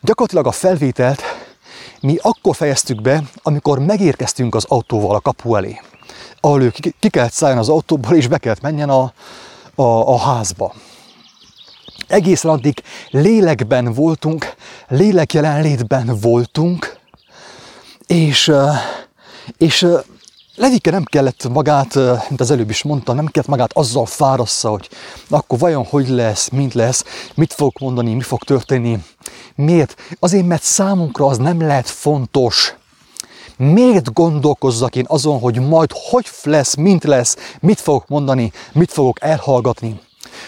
Gyakorlatilag 0.01 0.47
a 0.47 0.51
felvételt 0.51 1.21
mi 2.01 2.17
akkor 2.21 2.55
fejeztük 2.55 3.01
be, 3.01 3.23
amikor 3.43 3.79
megérkeztünk 3.79 4.55
az 4.55 4.65
autóval 4.67 5.15
a 5.15 5.19
kapu 5.19 5.55
elé 5.55 5.81
ahol 6.39 6.61
ő 6.61 6.69
ki, 6.69 6.93
ki 6.99 7.09
kellett 7.09 7.31
szálljon 7.31 7.59
az 7.59 7.69
autóból, 7.69 8.15
és 8.15 8.27
be 8.27 8.37
kellett 8.37 8.61
menjen 8.61 8.89
a, 8.89 9.13
a, 9.75 9.83
a 9.83 10.17
házba. 10.19 10.73
Egészen 12.07 12.51
addig 12.51 12.83
lélekben 13.09 13.93
voltunk, 13.93 14.53
lélek 14.87 15.33
jelenlétben 15.33 16.17
voltunk, 16.21 17.03
és, 18.07 18.51
és 19.57 19.87
Levike 20.55 20.91
nem 20.91 21.03
kellett 21.03 21.49
magát, 21.49 21.95
mint 22.29 22.41
az 22.41 22.51
előbb 22.51 22.69
is 22.69 22.83
mondtam, 22.83 23.15
nem 23.15 23.25
kellett 23.25 23.49
magát 23.49 23.73
azzal 23.73 24.05
fárassza, 24.05 24.69
hogy 24.69 24.89
akkor 25.29 25.59
vajon 25.59 25.85
hogy 25.85 26.09
lesz, 26.09 26.49
mint 26.49 26.73
lesz, 26.73 27.03
mit 27.35 27.53
fog 27.53 27.71
mondani, 27.79 28.13
mi 28.13 28.21
fog 28.21 28.43
történni. 28.43 29.03
Miért? 29.55 29.95
Azért, 30.19 30.45
mert 30.45 30.63
számunkra 30.63 31.25
az 31.25 31.37
nem 31.37 31.61
lehet 31.61 31.89
fontos. 31.89 32.75
Miért 33.57 34.13
gondolkozzak 34.13 34.95
én 34.95 35.05
azon, 35.07 35.39
hogy 35.39 35.59
majd 35.59 35.91
hogy 36.09 36.27
lesz, 36.43 36.75
mint 36.75 37.03
lesz, 37.03 37.37
mit 37.59 37.79
fogok 37.79 38.07
mondani, 38.07 38.51
mit 38.73 38.91
fogok 38.91 39.21
elhallgatni? 39.21 39.99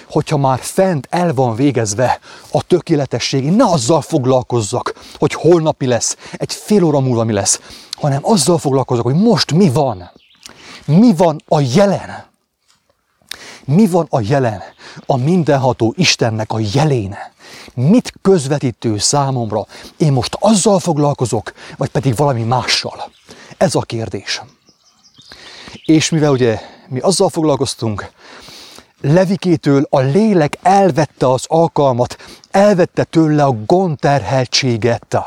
Hogyha 0.09 0.37
már 0.37 0.59
fent 0.61 1.07
el 1.09 1.33
van 1.33 1.55
végezve 1.55 2.19
a 2.51 2.63
tökéletesség, 2.63 3.43
én 3.43 3.53
ne 3.53 3.65
azzal 3.65 4.01
foglalkozzak, 4.01 4.93
hogy 5.19 5.33
holnapi 5.33 5.85
lesz, 5.85 6.17
egy 6.31 6.53
fél 6.53 6.83
óra 6.83 6.99
múlva 6.99 7.23
mi 7.23 7.33
lesz, 7.33 7.61
hanem 7.95 8.19
azzal 8.21 8.57
foglalkozok, 8.57 9.03
hogy 9.03 9.15
most 9.15 9.53
mi 9.53 9.69
van. 9.69 10.11
Mi 10.85 11.13
van 11.15 11.41
a 11.47 11.59
jelen? 11.59 12.25
Mi 13.65 13.87
van 13.87 14.07
a 14.09 14.21
jelen? 14.21 14.61
A 15.05 15.17
mindenható 15.17 15.93
Istennek 15.97 16.51
a 16.51 16.59
jeléne 16.73 17.35
mit 17.73 18.13
közvetítő 18.21 18.97
számomra? 18.97 19.65
Én 19.97 20.11
most 20.11 20.37
azzal 20.39 20.79
foglalkozok, 20.79 21.53
vagy 21.77 21.89
pedig 21.89 22.15
valami 22.15 22.43
mással? 22.43 23.11
Ez 23.57 23.75
a 23.75 23.81
kérdés. 23.81 24.41
És 25.85 26.09
mivel 26.09 26.31
ugye 26.31 26.59
mi 26.87 26.99
azzal 26.99 27.29
foglalkoztunk, 27.29 28.11
Levikétől 29.01 29.87
a 29.89 29.99
lélek 29.99 30.57
elvette 30.61 31.31
az 31.31 31.45
alkalmat, 31.47 32.17
elvette 32.51 33.03
tőle 33.03 33.43
a 33.43 33.55
gondterheltséget 33.65 35.17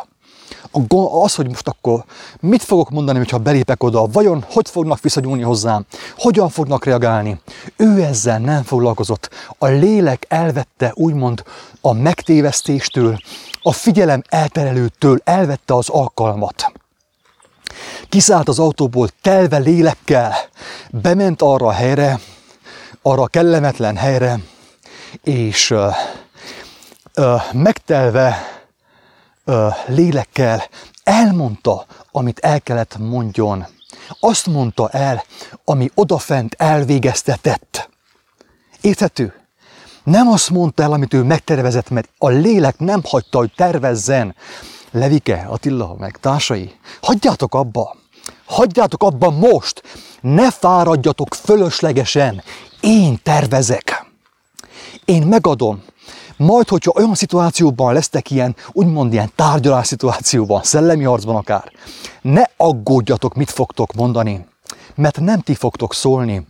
az, 1.23 1.35
hogy 1.35 1.49
most 1.49 1.69
akkor 1.69 2.05
mit 2.41 2.63
fogok 2.63 2.91
mondani, 2.91 3.19
hogyha 3.19 3.39
belépek 3.39 3.83
oda, 3.83 4.07
vajon 4.07 4.45
hogy 4.51 4.69
fognak 4.69 5.01
visszanyúlni 5.01 5.43
hozzám, 5.43 5.87
hogyan 6.19 6.49
fognak 6.49 6.85
reagálni. 6.85 7.41
Ő 7.77 8.03
ezzel 8.03 8.39
nem 8.39 8.63
foglalkozott. 8.63 9.31
A 9.59 9.67
lélek 9.67 10.25
elvette 10.29 10.93
úgymond 10.95 11.43
a 11.81 11.93
megtévesztéstől, 11.93 13.19
a 13.63 13.73
figyelem 13.73 14.23
elterelőtől 14.29 15.21
elvette 15.25 15.75
az 15.75 15.89
alkalmat. 15.89 16.73
Kiszállt 18.09 18.49
az 18.49 18.59
autóból 18.59 19.09
telve 19.23 19.59
lélekkel, 19.59 20.35
bement 20.91 21.43
arra 21.43 21.67
a 21.67 21.73
helyre, 21.73 22.21
arra 23.03 23.27
kellemetlen 23.27 23.97
helyre, 23.97 24.41
és 25.23 25.71
uh, 25.71 25.95
uh, 27.17 27.53
megtelve 27.53 28.61
ö, 29.45 29.69
lélekkel 29.87 30.63
elmondta, 31.03 31.87
amit 32.11 32.39
el 32.39 32.61
kellett 32.61 32.99
mondjon. 32.99 33.67
Azt 34.21 34.47
mondta 34.47 34.89
el, 34.89 35.25
ami 35.65 35.91
odafent 35.95 36.55
elvégeztetett. 36.59 37.89
Érthető? 38.81 39.35
Nem 40.03 40.29
azt 40.29 40.51
mondta 40.51 40.83
el, 40.83 40.93
amit 40.93 41.15
ő 41.15 41.23
megtervezett, 41.23 41.91
mert 41.91 42.09
a 42.19 42.29
lélek 42.29 42.79
nem 42.79 43.01
hagyta, 43.05 43.39
hogy 43.39 43.53
tervezzen. 43.57 44.35
Levike, 44.91 45.47
Attila, 45.49 45.95
meg 45.99 46.17
társai, 46.21 46.73
hagyjátok 47.01 47.55
abba. 47.55 47.97
Hagyjátok 48.51 49.03
abba 49.03 49.31
most. 49.31 49.83
Ne 50.21 50.51
fáradjatok 50.51 51.35
fölöslegesen. 51.35 52.43
Én 52.81 53.19
tervezek. 53.23 54.07
Én 55.05 55.23
megadom. 55.23 55.83
Majd, 56.37 56.69
hogyha 56.69 56.93
olyan 56.95 57.15
szituációban 57.15 57.93
lesztek 57.93 58.31
ilyen, 58.31 58.57
úgymond 58.73 59.13
ilyen 59.13 59.33
tárgyalás 59.35 59.87
szituációban, 59.87 60.63
szellemi 60.63 61.05
harcban 61.05 61.37
akár, 61.37 61.73
ne 62.23 62.43
aggódjatok, 62.57 63.35
mit 63.35 63.51
fogtok 63.51 63.93
mondani, 63.93 64.47
mert 64.95 65.21
nem 65.21 65.41
ti 65.41 65.55
fogtok 65.55 65.95
szólni, 65.95 66.47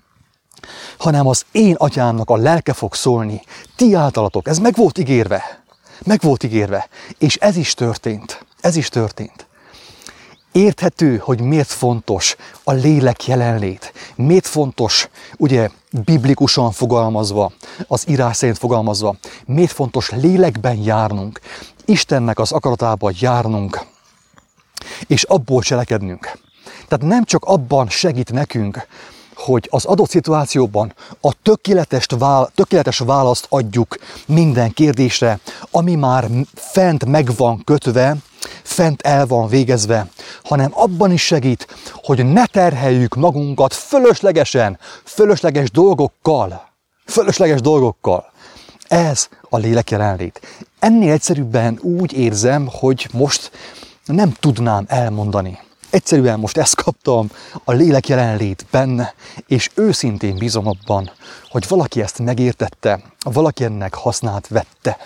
hanem 0.98 1.26
az 1.26 1.44
én 1.52 1.74
atyámnak 1.74 2.30
a 2.30 2.36
lelke 2.36 2.72
fog 2.72 2.94
szólni, 2.94 3.42
ti 3.76 3.94
általatok. 3.94 4.48
Ez 4.48 4.58
meg 4.58 4.74
volt 4.74 4.98
ígérve. 4.98 5.62
Meg 6.04 6.20
volt 6.22 6.42
ígérve. 6.42 6.88
És 7.18 7.36
ez 7.36 7.56
is 7.56 7.74
történt. 7.74 8.44
Ez 8.60 8.76
is 8.76 8.88
történt. 8.88 9.49
Érthető, 10.52 11.16
hogy 11.16 11.40
miért 11.40 11.68
fontos 11.68 12.36
a 12.64 12.72
lélek 12.72 13.26
jelenlét, 13.26 13.92
miért 14.14 14.46
fontos, 14.46 15.08
ugye 15.36 15.68
biblikusan 16.04 16.70
fogalmazva, 16.70 17.52
az 17.86 18.08
írás 18.08 18.36
szerint 18.36 18.58
fogalmazva, 18.58 19.16
miért 19.46 19.72
fontos 19.72 20.10
lélekben 20.10 20.76
járnunk, 20.76 21.40
Istennek 21.84 22.38
az 22.38 22.52
akaratába 22.52 23.10
járnunk, 23.14 23.80
és 25.06 25.22
abból 25.22 25.62
cselekednünk. 25.62 26.38
Tehát 26.88 27.06
nem 27.06 27.24
csak 27.24 27.44
abban 27.44 27.88
segít 27.88 28.32
nekünk, 28.32 28.86
hogy 29.34 29.68
az 29.70 29.84
adott 29.84 30.10
szituációban 30.10 30.94
a 31.20 31.32
tökéletes, 31.42 32.06
vála, 32.18 32.50
tökéletes 32.54 32.98
választ 32.98 33.46
adjuk 33.48 33.96
minden 34.26 34.72
kérdésre, 34.72 35.38
ami 35.70 35.94
már 35.94 36.28
fent 36.54 37.04
meg 37.04 37.36
van 37.36 37.64
kötve, 37.64 38.16
fent 38.62 39.02
el 39.02 39.26
van 39.26 39.48
végezve, 39.48 40.06
hanem 40.44 40.70
abban 40.74 41.12
is 41.12 41.22
segít, 41.22 41.66
hogy 41.92 42.24
ne 42.24 42.46
terheljük 42.46 43.14
magunkat 43.14 43.74
fölöslegesen, 43.74 44.78
fölösleges 45.04 45.70
dolgokkal. 45.70 46.68
Fölösleges 47.06 47.60
dolgokkal. 47.60 48.32
Ez 48.88 49.28
a 49.48 49.56
lélek 49.56 49.90
jelenlét. 49.90 50.40
Ennél 50.78 51.12
egyszerűbben 51.12 51.78
úgy 51.82 52.12
érzem, 52.12 52.68
hogy 52.72 53.08
most 53.12 53.50
nem 54.04 54.32
tudnám 54.40 54.84
elmondani. 54.88 55.58
Egyszerűen 55.90 56.38
most 56.38 56.56
ezt 56.56 56.74
kaptam 56.74 57.30
a 57.64 57.72
lélek 57.72 58.08
jelenlét 58.08 58.66
benne, 58.70 59.14
és 59.46 59.70
őszintén 59.74 60.36
bízom 60.36 60.66
abban, 60.66 61.10
hogy 61.48 61.68
valaki 61.68 62.02
ezt 62.02 62.18
megértette, 62.18 63.00
valaki 63.22 63.64
ennek 63.64 63.94
hasznát 63.94 64.48
vette. 64.48 64.98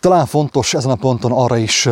Talán 0.00 0.26
fontos 0.26 0.74
ezen 0.74 0.90
a 0.90 0.94
ponton 0.94 1.32
arra 1.32 1.56
is 1.56 1.88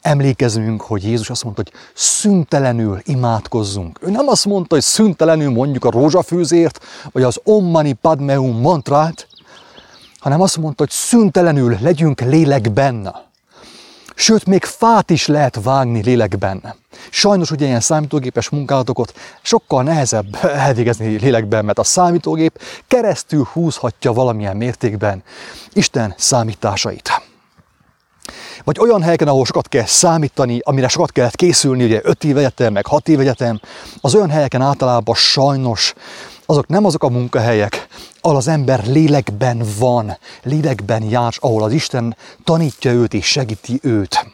emlékezünk, 0.00 0.82
hogy 0.82 1.04
Jézus 1.04 1.30
azt 1.30 1.44
mondta, 1.44 1.62
hogy 1.64 1.80
szüntelenül 1.94 3.00
imádkozzunk. 3.04 3.98
Ő 4.02 4.10
nem 4.10 4.28
azt 4.28 4.44
mondta, 4.44 4.74
hogy 4.74 4.84
szüntelenül 4.84 5.50
mondjuk 5.50 5.84
a 5.84 5.90
rózsafűzért, 5.90 6.84
vagy 7.12 7.22
az 7.22 7.40
Om 7.44 7.64
Mani 7.64 7.92
Padme 7.92 8.34
Hum 8.34 8.60
mantrát, 8.60 9.28
hanem 10.18 10.40
azt 10.40 10.56
mondta, 10.56 10.82
hogy 10.82 10.92
szüntelenül 10.92 11.78
legyünk 11.80 12.20
lélekben. 12.20 13.14
Sőt, 14.14 14.46
még 14.46 14.64
fát 14.64 15.10
is 15.10 15.26
lehet 15.26 15.58
vágni 15.62 16.02
lélekben. 16.02 16.74
Sajnos 17.10 17.50
ugye 17.50 17.66
ilyen 17.66 17.80
számítógépes 17.80 18.48
munkálatokat 18.48 19.12
sokkal 19.42 19.82
nehezebb 19.82 20.36
elvégezni 20.66 21.06
lélekben, 21.06 21.64
mert 21.64 21.78
a 21.78 21.84
számítógép 21.84 22.60
keresztül 22.88 23.48
húzhatja 23.52 24.12
valamilyen 24.12 24.56
mértékben 24.56 25.22
Isten 25.72 26.14
számításait. 26.16 27.10
Vagy 28.64 28.78
olyan 28.78 29.02
helyeken, 29.02 29.28
ahol 29.28 29.44
sokat 29.44 29.68
kell 29.68 29.84
számítani, 29.84 30.58
amire 30.62 30.88
sokat 30.88 31.12
kellett 31.12 31.34
készülni, 31.34 31.84
ugye 31.84 32.00
5 32.02 32.24
év 32.24 32.36
egyetem, 32.36 32.72
meg 32.72 32.86
6 32.86 33.08
év 33.08 33.20
egyetem, 33.20 33.60
az 34.00 34.14
olyan 34.14 34.30
helyeken 34.30 34.62
általában 34.62 35.14
sajnos 35.14 35.94
azok 36.46 36.66
nem 36.66 36.84
azok 36.84 37.02
a 37.02 37.08
munkahelyek, 37.08 37.86
ahol 38.20 38.36
az 38.36 38.48
ember 38.48 38.86
lélekben 38.86 39.62
van, 39.78 40.18
lélekben 40.42 41.02
jár, 41.02 41.32
ahol 41.38 41.62
az 41.62 41.72
Isten 41.72 42.16
tanítja 42.44 42.92
őt 42.92 43.14
és 43.14 43.26
segíti 43.26 43.78
őt. 43.82 44.26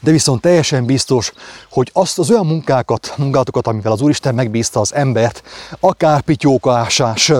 De 0.00 0.10
viszont 0.10 0.40
teljesen 0.40 0.84
biztos, 0.84 1.32
hogy 1.70 1.90
azt 1.92 2.18
az 2.18 2.30
olyan 2.30 2.46
munkákat, 2.46 3.14
munkálatokat, 3.16 3.66
amivel 3.66 3.92
az 3.92 4.00
Úristen 4.00 4.34
megbízta 4.34 4.80
az 4.80 4.94
embert, 4.94 5.42
akár 5.80 6.20
pityókásás, 6.20 7.32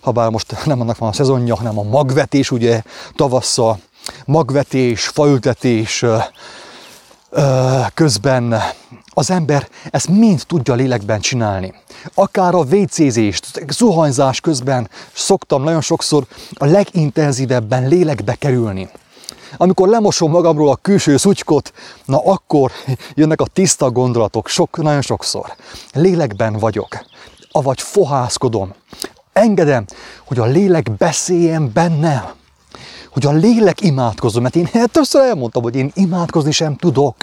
ha 0.00 0.10
bár 0.10 0.30
most 0.30 0.64
nem 0.64 0.80
annak 0.80 0.98
van 0.98 1.08
a 1.08 1.12
szezonja, 1.12 1.56
hanem 1.56 1.78
a 1.78 1.82
magvetés, 1.82 2.50
ugye 2.50 2.82
tavasszal, 3.14 3.78
magvetés, 4.24 5.06
faültetés, 5.06 6.04
közben 7.94 8.54
az 9.14 9.30
ember 9.30 9.68
ezt 9.90 10.08
mind 10.08 10.42
tudja 10.46 10.74
lélekben 10.74 11.20
csinálni. 11.20 11.74
Akár 12.14 12.54
a 12.54 12.64
vécézést, 12.64 13.64
zuhanyzás 13.68 14.40
közben 14.40 14.88
szoktam 15.12 15.62
nagyon 15.62 15.80
sokszor 15.80 16.26
a 16.52 16.64
legintenzívebben 16.64 17.88
lélekbe 17.88 18.34
kerülni. 18.34 18.88
Amikor 19.56 19.88
lemosom 19.88 20.30
magamról 20.30 20.70
a 20.70 20.76
külső 20.82 21.16
szutykot, 21.16 21.72
na 22.04 22.18
akkor 22.24 22.70
jönnek 23.14 23.40
a 23.40 23.46
tiszta 23.46 23.90
gondolatok, 23.90 24.48
sok, 24.48 24.82
nagyon 24.82 25.02
sokszor. 25.02 25.54
Lélekben 25.92 26.52
vagyok, 26.52 27.04
avagy 27.50 27.80
fohászkodom. 27.80 28.74
Engedem, 29.32 29.84
hogy 30.24 30.38
a 30.38 30.44
lélek 30.44 30.90
beszéljen 30.90 31.70
bennem 31.72 32.22
hogy 33.12 33.26
a 33.26 33.32
lélek 33.32 33.80
imádkozom, 33.80 34.42
mert 34.42 34.56
én 34.56 34.68
többször 34.92 35.22
elmondtam, 35.22 35.62
hogy 35.62 35.76
én 35.76 35.90
imádkozni 35.94 36.50
sem 36.50 36.76
tudok. 36.76 37.16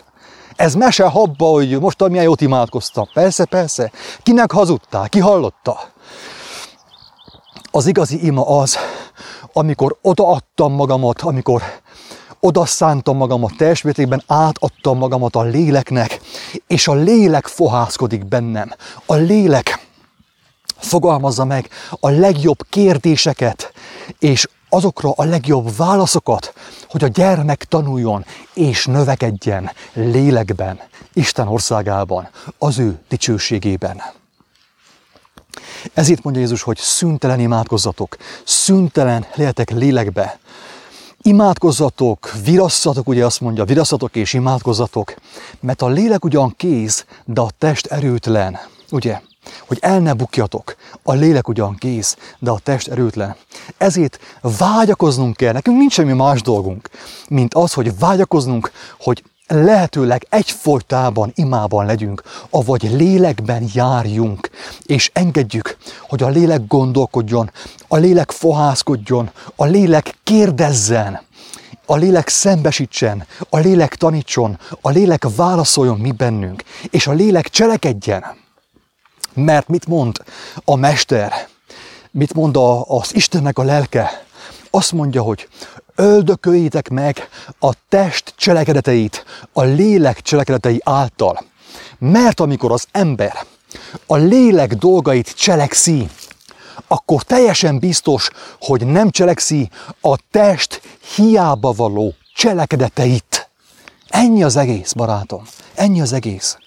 Ez 0.56 0.76
mese 0.76 1.06
habba, 1.06 1.46
hogy 1.46 1.80
most 1.80 2.08
milyen 2.08 2.24
jót 2.24 2.42
imádkoztam. 2.42 3.06
Persze, 3.14 3.46
persze. 3.46 3.92
Kinek 4.24 4.52
hazudtál? 4.52 5.10
Ki 5.10 5.20
hallotta? 5.20 5.80
Az 7.72 7.88
igazi 7.88 8.26
ima 8.26 8.60
az, 8.60 8.78
amikor 9.54 9.98
odaadtam 10.02 10.74
magamat, 10.74 11.22
amikor 11.22 11.64
odaszántam 12.40 13.18
magamat, 13.18 13.58
teljes 13.58 13.82
mértékben 13.82 14.24
átadtam 14.28 14.98
magamat 14.98 15.36
a 15.36 15.42
léleknek, 15.42 16.20
és 16.68 16.88
a 16.88 16.94
lélek 16.94 17.48
fohászkodik 17.48 18.26
bennem. 18.26 18.74
A 19.06 19.16
lélek 19.16 19.88
fogalmazza 20.78 21.46
meg 21.46 21.70
a 22.00 22.10
legjobb 22.10 22.66
kérdéseket, 22.70 23.74
és 24.20 24.48
azokra 24.70 25.12
a 25.16 25.24
legjobb 25.24 25.76
válaszokat, 25.76 26.54
hogy 26.90 27.04
a 27.04 27.08
gyermek 27.08 27.64
tanuljon 27.64 28.26
és 28.54 28.86
növekedjen 28.86 29.72
lélekben, 29.94 30.80
Isten 31.14 31.48
országában, 31.48 32.30
az 32.58 32.80
ő 32.80 33.00
dicsőségében. 33.10 34.02
Ezért 35.94 36.24
mondja 36.24 36.42
Jézus, 36.42 36.62
hogy 36.62 36.78
szüntelen 36.78 37.40
imádkozzatok, 37.40 38.18
szüntelen 38.44 39.26
lehetek 39.36 39.72
lélekbe. 39.72 40.40
Imádkozzatok, 41.22 42.32
virasszatok, 42.44 43.08
ugye 43.08 43.26
azt 43.26 43.42
mondja, 43.42 43.66
virasszatok 43.66 44.16
és 44.16 44.34
imádkozzatok, 44.34 45.16
mert 45.60 45.82
a 45.82 45.88
lélek 45.88 46.26
ugyan 46.26 46.54
kéz, 46.58 47.06
de 47.26 47.42
a 47.42 47.50
test 47.58 47.86
erőtlen, 47.86 48.60
ugye? 48.92 49.22
Hogy 49.68 49.78
el 49.82 50.00
ne 50.00 50.14
bukjatok. 50.14 50.76
A 51.04 51.14
lélek 51.14 51.48
ugyan 51.48 51.76
kész, 51.76 52.18
de 52.40 52.52
a 52.52 52.60
test 52.60 52.88
erőtlen. 52.88 53.36
Ezért 53.78 54.20
vágyakoznunk 54.42 55.36
kell, 55.36 55.54
nekünk 55.54 55.78
nincs 55.78 55.94
semmi 55.94 56.14
más 56.14 56.42
dolgunk, 56.42 56.90
mint 57.30 57.54
az, 57.54 57.74
hogy 57.74 57.98
vágyakoznunk, 57.98 58.72
hogy 59.00 59.24
lehetőleg 59.48 60.26
egyfolytában 60.30 61.32
imában 61.36 61.86
legyünk, 61.86 62.24
avagy 62.50 62.90
lélekben 62.92 63.70
járjunk, 63.74 64.50
és 64.86 65.10
engedjük, 65.14 65.78
hogy 66.08 66.24
a 66.24 66.28
lélek 66.28 66.68
gondolkodjon, 66.68 67.52
a 67.88 67.98
lélek 67.98 68.32
fohászkodjon, 68.32 69.32
a 69.56 69.66
lélek 69.66 70.18
kérdezzen, 70.24 71.22
a 71.86 71.96
lélek 71.96 72.28
szembesítsen, 72.28 73.26
a 73.50 73.58
lélek 73.58 73.96
tanítson, 73.96 74.60
a 74.82 74.90
lélek 74.90 75.26
válaszoljon 75.36 75.98
mi 75.98 76.12
bennünk, 76.12 76.64
és 76.90 77.08
a 77.08 77.12
lélek 77.12 77.50
cselekedjen. 77.50 78.24
Mert 79.34 79.68
mit 79.68 79.88
mond 79.88 80.18
a 80.66 80.76
Mester? 80.76 81.48
Mit 82.12 82.34
mond 82.34 82.58
a, 82.58 82.86
az 82.86 83.16
Istennek 83.16 83.58
a 83.58 83.64
lelke? 83.64 84.26
Azt 84.70 84.92
mondja, 84.92 85.22
hogy 85.22 85.48
öldököljétek 85.96 86.90
meg 86.90 87.30
a 87.60 87.74
test 87.90 88.34
cselekedeteit 88.38 89.26
a 89.54 89.62
lélek 89.62 90.22
cselekedetei 90.22 90.82
által. 90.84 91.44
Mert 91.98 92.40
amikor 92.40 92.72
az 92.72 92.88
ember 92.92 93.34
a 94.06 94.16
lélek 94.16 94.74
dolgait 94.74 95.36
cselekszi, 95.36 96.10
akkor 96.88 97.24
teljesen 97.24 97.80
biztos, 97.80 98.30
hogy 98.60 98.86
nem 98.86 99.10
cselekszi 99.10 99.70
a 100.02 100.18
test 100.32 100.82
hiába 101.16 101.72
való 101.72 102.14
cselekedeteit. 102.36 103.50
Ennyi 104.08 104.44
az 104.44 104.56
egész, 104.56 104.94
barátom. 104.94 105.44
Ennyi 105.76 106.02
az 106.02 106.14
egész. 106.14 106.58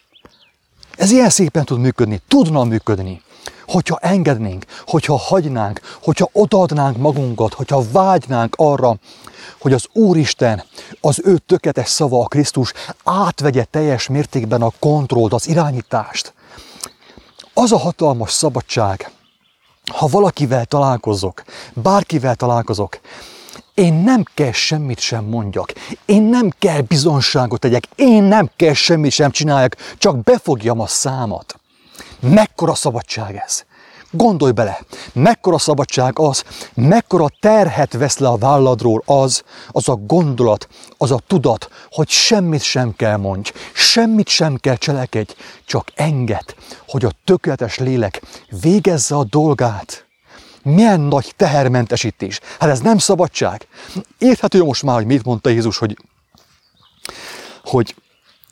Ez 0.96 1.10
ilyen 1.10 1.30
szépen 1.30 1.64
tud 1.64 1.78
működni, 1.78 2.20
tudna 2.28 2.64
működni, 2.64 3.22
hogyha 3.66 3.98
engednénk, 3.98 4.64
hogyha 4.86 5.16
hagynánk, 5.16 5.80
hogyha 6.02 6.28
odaadnánk 6.32 6.96
magunkat, 6.96 7.54
hogyha 7.54 7.84
vágynánk 7.92 8.54
arra, 8.56 8.96
hogy 9.60 9.72
az 9.72 9.86
Úristen, 9.92 10.62
az 11.00 11.20
ő 11.24 11.38
tökéletes 11.38 11.88
szava, 11.88 12.20
a 12.20 12.26
Krisztus 12.26 12.72
átvegye 13.04 13.64
teljes 13.64 14.08
mértékben 14.08 14.62
a 14.62 14.72
kontrollt, 14.78 15.32
az 15.32 15.48
irányítást. 15.48 16.34
Az 17.54 17.72
a 17.72 17.78
hatalmas 17.78 18.30
szabadság, 18.32 19.10
ha 19.92 20.06
valakivel 20.06 20.64
találkozok, 20.64 21.42
bárkivel 21.72 22.34
találkozok, 22.34 23.00
én 23.74 23.94
nem 23.94 24.24
kell 24.34 24.52
semmit 24.52 24.98
sem 24.98 25.24
mondjak. 25.24 25.72
Én 26.06 26.22
nem 26.22 26.50
kell 26.58 26.80
bizonságot 26.80 27.60
tegyek. 27.60 27.84
Én 27.94 28.22
nem 28.22 28.50
kell 28.56 28.72
semmit 28.72 29.12
sem 29.12 29.30
csináljak, 29.30 29.76
csak 29.98 30.22
befogjam 30.22 30.80
a 30.80 30.86
számat. 30.86 31.60
Mekkora 32.20 32.74
szabadság 32.74 33.42
ez? 33.46 33.64
Gondolj 34.14 34.52
bele, 34.52 34.80
mekkora 35.12 35.58
szabadság 35.58 36.18
az, 36.18 36.44
mekkora 36.74 37.26
terhet 37.40 37.92
vesz 37.92 38.18
le 38.18 38.28
a 38.28 38.36
válladról 38.36 39.02
az, 39.06 39.42
az 39.68 39.88
a 39.88 39.94
gondolat, 39.94 40.68
az 40.98 41.10
a 41.10 41.20
tudat, 41.26 41.68
hogy 41.90 42.08
semmit 42.08 42.62
sem 42.62 42.96
kell 42.96 43.16
mondj, 43.16 43.52
semmit 43.72 44.28
sem 44.28 44.56
kell 44.56 44.76
cselekedj, 44.76 45.32
csak 45.64 45.88
enged, 45.94 46.54
hogy 46.88 47.04
a 47.04 47.12
tökéletes 47.24 47.78
lélek 47.78 48.22
végezze 48.60 49.16
a 49.16 49.24
dolgát. 49.24 50.06
Milyen 50.62 51.00
nagy 51.00 51.32
tehermentesítés. 51.36 52.40
Hát 52.60 52.70
ez 52.70 52.80
nem 52.80 52.98
szabadság. 52.98 53.66
Érthető 54.18 54.62
most 54.62 54.82
már, 54.82 54.96
hogy 54.96 55.06
mit 55.06 55.24
mondta 55.24 55.50
Jézus, 55.50 55.78
hogy, 55.78 55.96
hogy 57.64 57.94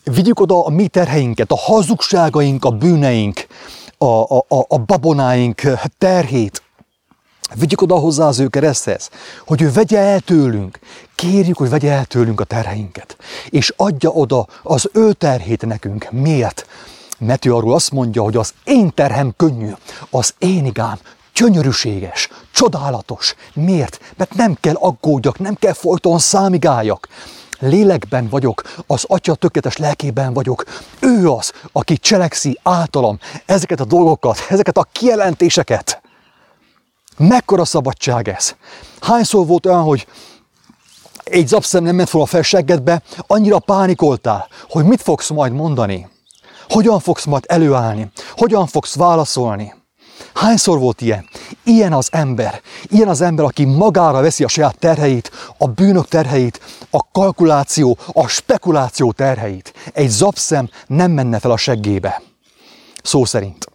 vigyük 0.04 0.40
oda 0.40 0.64
a 0.64 0.70
mi 0.70 0.88
terheinket, 0.88 1.50
a 1.50 1.56
hazugságaink, 1.56 2.64
a 2.64 2.70
bűneink, 2.70 3.46
a, 3.98 4.04
a, 4.04 4.44
a, 4.48 4.64
a 4.68 4.78
babonáink 4.78 5.62
terhét, 5.98 6.62
Vigyük 7.54 7.82
oda 7.82 7.94
hozzá 7.94 8.26
az 8.26 8.38
ő 8.38 8.48
kereszthez, 8.48 9.10
hogy 9.46 9.62
ő 9.62 9.72
vegye 9.72 9.98
el 9.98 10.20
tőlünk. 10.20 10.78
Kérjük, 11.14 11.56
hogy 11.56 11.68
vegye 11.68 11.92
el 11.92 12.04
tőlünk 12.04 12.40
a 12.40 12.44
terheinket. 12.44 13.16
És 13.48 13.72
adja 13.76 14.10
oda 14.10 14.46
az 14.62 14.90
ő 14.92 15.12
terhét 15.12 15.66
nekünk. 15.66 16.10
Miért? 16.10 16.66
Mert 17.18 17.44
ő 17.44 17.54
arról 17.54 17.74
azt 17.74 17.90
mondja, 17.90 18.22
hogy 18.22 18.36
az 18.36 18.54
én 18.64 18.90
terhem 18.94 19.32
könnyű, 19.36 19.70
az 20.10 20.34
én 20.38 20.64
igám 20.64 20.98
gyönyörűséges, 21.40 22.28
csodálatos. 22.52 23.34
Miért? 23.54 24.00
Mert 24.16 24.34
nem 24.34 24.56
kell 24.60 24.74
aggódjak, 24.74 25.38
nem 25.38 25.54
kell 25.54 25.72
folyton 25.72 26.18
számigáljak. 26.18 27.08
Lélekben 27.58 28.28
vagyok, 28.28 28.62
az 28.86 29.04
Atya 29.06 29.34
tökéletes 29.34 29.76
lelkében 29.76 30.32
vagyok. 30.32 30.64
Ő 31.00 31.30
az, 31.30 31.52
aki 31.72 31.98
cselekszi 31.98 32.58
általam 32.62 33.18
ezeket 33.46 33.80
a 33.80 33.84
dolgokat, 33.84 34.38
ezeket 34.48 34.76
a 34.76 34.86
kijelentéseket. 34.92 36.02
Mekkora 37.16 37.64
szabadság 37.64 38.28
ez? 38.28 38.54
Hányszor 39.00 39.46
volt 39.46 39.66
olyan, 39.66 39.82
hogy 39.82 40.06
egy 41.24 41.48
zapszem 41.48 41.82
nem 41.82 41.94
ment 41.94 42.28
fel 42.28 42.42
seggedbe, 42.42 43.02
annyira 43.26 43.58
pánikoltál, 43.58 44.48
hogy 44.68 44.84
mit 44.84 45.02
fogsz 45.02 45.30
majd 45.30 45.52
mondani, 45.52 46.08
hogyan 46.68 47.00
fogsz 47.00 47.24
majd 47.24 47.44
előállni, 47.46 48.10
hogyan 48.36 48.66
fogsz 48.66 48.94
válaszolni. 48.94 49.78
Hányszor 50.34 50.78
volt 50.78 51.00
ilyen? 51.00 51.28
Ilyen 51.64 51.92
az 51.92 52.08
ember. 52.12 52.60
Ilyen 52.82 53.08
az 53.08 53.20
ember, 53.20 53.44
aki 53.44 53.64
magára 53.64 54.20
veszi 54.20 54.44
a 54.44 54.48
saját 54.48 54.78
terheit, 54.78 55.30
a 55.58 55.66
bűnök 55.66 56.08
terheit, 56.08 56.60
a 56.90 57.10
kalkuláció, 57.12 57.98
a 58.12 58.26
spekuláció 58.26 59.12
terheit. 59.12 59.72
Egy 59.92 60.08
zapszem 60.08 60.70
nem 60.86 61.10
menne 61.10 61.38
fel 61.38 61.50
a 61.50 61.56
seggébe. 61.56 62.22
Szó 63.02 63.24
szerint. 63.24 63.66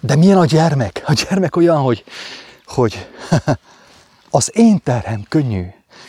De 0.00 0.16
milyen 0.16 0.38
a 0.38 0.44
gyermek? 0.44 1.02
A 1.06 1.12
gyermek 1.12 1.56
olyan, 1.56 1.78
hogy, 1.78 2.04
hogy 2.66 3.06
az 4.30 4.50
én 4.54 4.80
terhem 4.82 5.24
könnyű, 5.28 5.64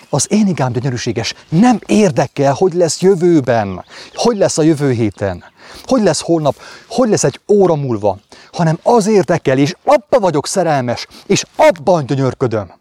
az 0.10 0.26
én 0.30 0.48
igám 0.48 0.72
gyönyörűséges. 0.72 1.34
Nem 1.50 1.80
érdekel, 1.86 2.54
hogy 2.54 2.74
lesz 2.74 3.02
jövőben, 3.02 3.86
hogy 4.14 4.38
lesz 4.38 4.58
a 4.58 4.62
jövő 4.62 4.92
héten, 4.92 5.44
hogy 5.84 6.02
lesz 6.02 6.22
holnap, 6.22 6.56
hogy 6.88 7.10
lesz 7.10 7.24
egy 7.24 7.40
óra 7.48 7.76
múlva, 7.76 8.18
hanem 8.58 8.80
az 8.84 9.08
érdekel, 9.08 9.58
és 9.58 9.76
abba 9.84 10.20
vagyok 10.20 10.48
szerelmes, 10.48 11.08
és 11.26 11.46
abban 11.56 12.06
gyönyörködöm. 12.06 12.74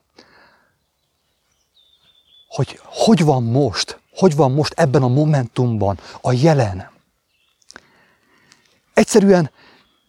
Hogy 2.48 2.80
hogy 2.84 3.24
van 3.24 3.42
most, 3.42 4.00
hogy 4.14 4.36
van 4.36 4.52
most 4.52 4.72
ebben 4.76 5.02
a 5.02 5.08
momentumban 5.08 5.98
a 6.20 6.32
jelen. 6.32 6.90
Egyszerűen, 8.94 9.50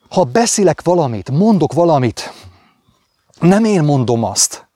ha 0.10 0.24
beszélek 0.24 0.82
valamit, 0.82 1.32
mondok 1.32 1.74
valamit, 1.74 2.34
nem 3.40 3.64
én 3.64 3.84
mondom 3.84 4.24
azt, 4.24 4.68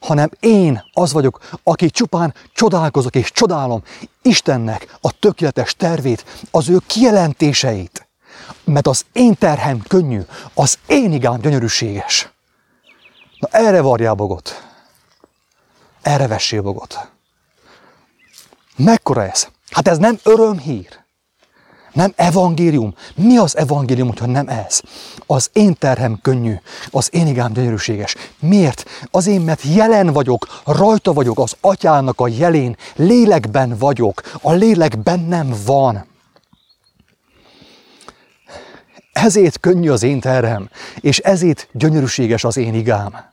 hanem 0.00 0.30
én 0.40 0.84
az 0.92 1.12
vagyok, 1.12 1.48
aki 1.62 1.90
csupán 1.90 2.34
csodálkozok 2.52 3.14
és 3.14 3.32
csodálom 3.32 3.82
Istennek 4.22 4.96
a 5.00 5.18
tökéletes 5.18 5.74
tervét, 5.74 6.24
az 6.50 6.68
ő 6.68 6.78
kijelentéseit. 6.86 8.08
Mert 8.64 8.86
az 8.86 9.04
én 9.12 9.34
terhem 9.34 9.82
könnyű, 9.88 10.20
az 10.54 10.78
én 10.86 11.12
igám 11.12 11.40
gyönyörűséges. 11.40 12.28
Na 13.38 13.48
erre 13.50 13.80
varjál 13.80 14.14
bogot. 14.14 14.62
Erre 16.02 16.26
vessél 16.26 16.62
bogot. 16.62 17.08
Mekkora 18.76 19.24
ez? 19.24 19.48
Hát 19.70 19.88
ez 19.88 19.98
nem 19.98 20.18
örömhír. 20.22 21.02
Nem 21.92 22.12
evangélium. 22.16 22.94
Mi 23.14 23.36
az 23.36 23.56
evangélium, 23.56 24.08
hogyha 24.08 24.26
nem 24.26 24.48
ez? 24.48 24.80
Az 25.26 25.50
én 25.52 25.74
terhem 25.78 26.18
könnyű, 26.22 26.54
az 26.90 27.08
én 27.12 27.26
igám 27.26 27.52
gyönyörűséges. 27.52 28.16
Miért? 28.38 28.84
Azért, 29.10 29.44
mert 29.44 29.62
jelen 29.62 30.12
vagyok, 30.12 30.60
rajta 30.64 31.12
vagyok 31.12 31.38
az 31.38 31.56
atyának 31.60 32.20
a 32.20 32.28
jelén, 32.28 32.76
lélekben 32.94 33.76
vagyok, 33.78 34.22
a 34.42 34.52
lélek 34.52 34.98
bennem 34.98 35.54
van. 35.64 36.04
Ezért 39.14 39.60
könnyű 39.60 39.90
az 39.90 40.02
én 40.02 40.20
terhem, 40.20 40.68
és 41.00 41.18
ezért 41.18 41.68
gyönyörűséges 41.72 42.44
az 42.44 42.56
én 42.56 42.74
igám. 42.74 43.32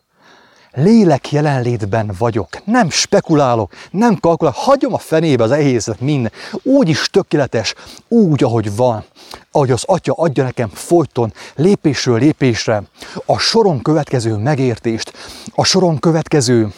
Lélek 0.74 1.32
jelenlétben 1.32 2.12
vagyok, 2.18 2.66
nem 2.66 2.90
spekulálok, 2.90 3.74
nem 3.92 4.16
kalkulálok, 4.20 4.60
hagyom 4.60 4.94
a 4.94 4.98
fenébe 4.98 5.44
az 5.44 5.52
egészet 5.52 6.00
minden, 6.00 6.32
úgy 6.64 6.90
is 6.90 7.10
tökéletes, 7.10 7.74
úgy, 8.08 8.44
ahogy 8.44 8.76
van, 8.76 9.04
ahogy 9.52 9.72
az 9.72 9.84
Atya 9.86 10.14
adja 10.14 10.44
nekem 10.44 10.70
folyton, 10.70 11.34
lépésről 11.56 12.20
lépésre, 12.20 12.84
a 13.26 13.38
soron 13.38 13.82
következő 13.82 14.36
megértést, 14.36 15.14
a 15.52 15.64
soron 15.64 16.00
következő 16.00 16.74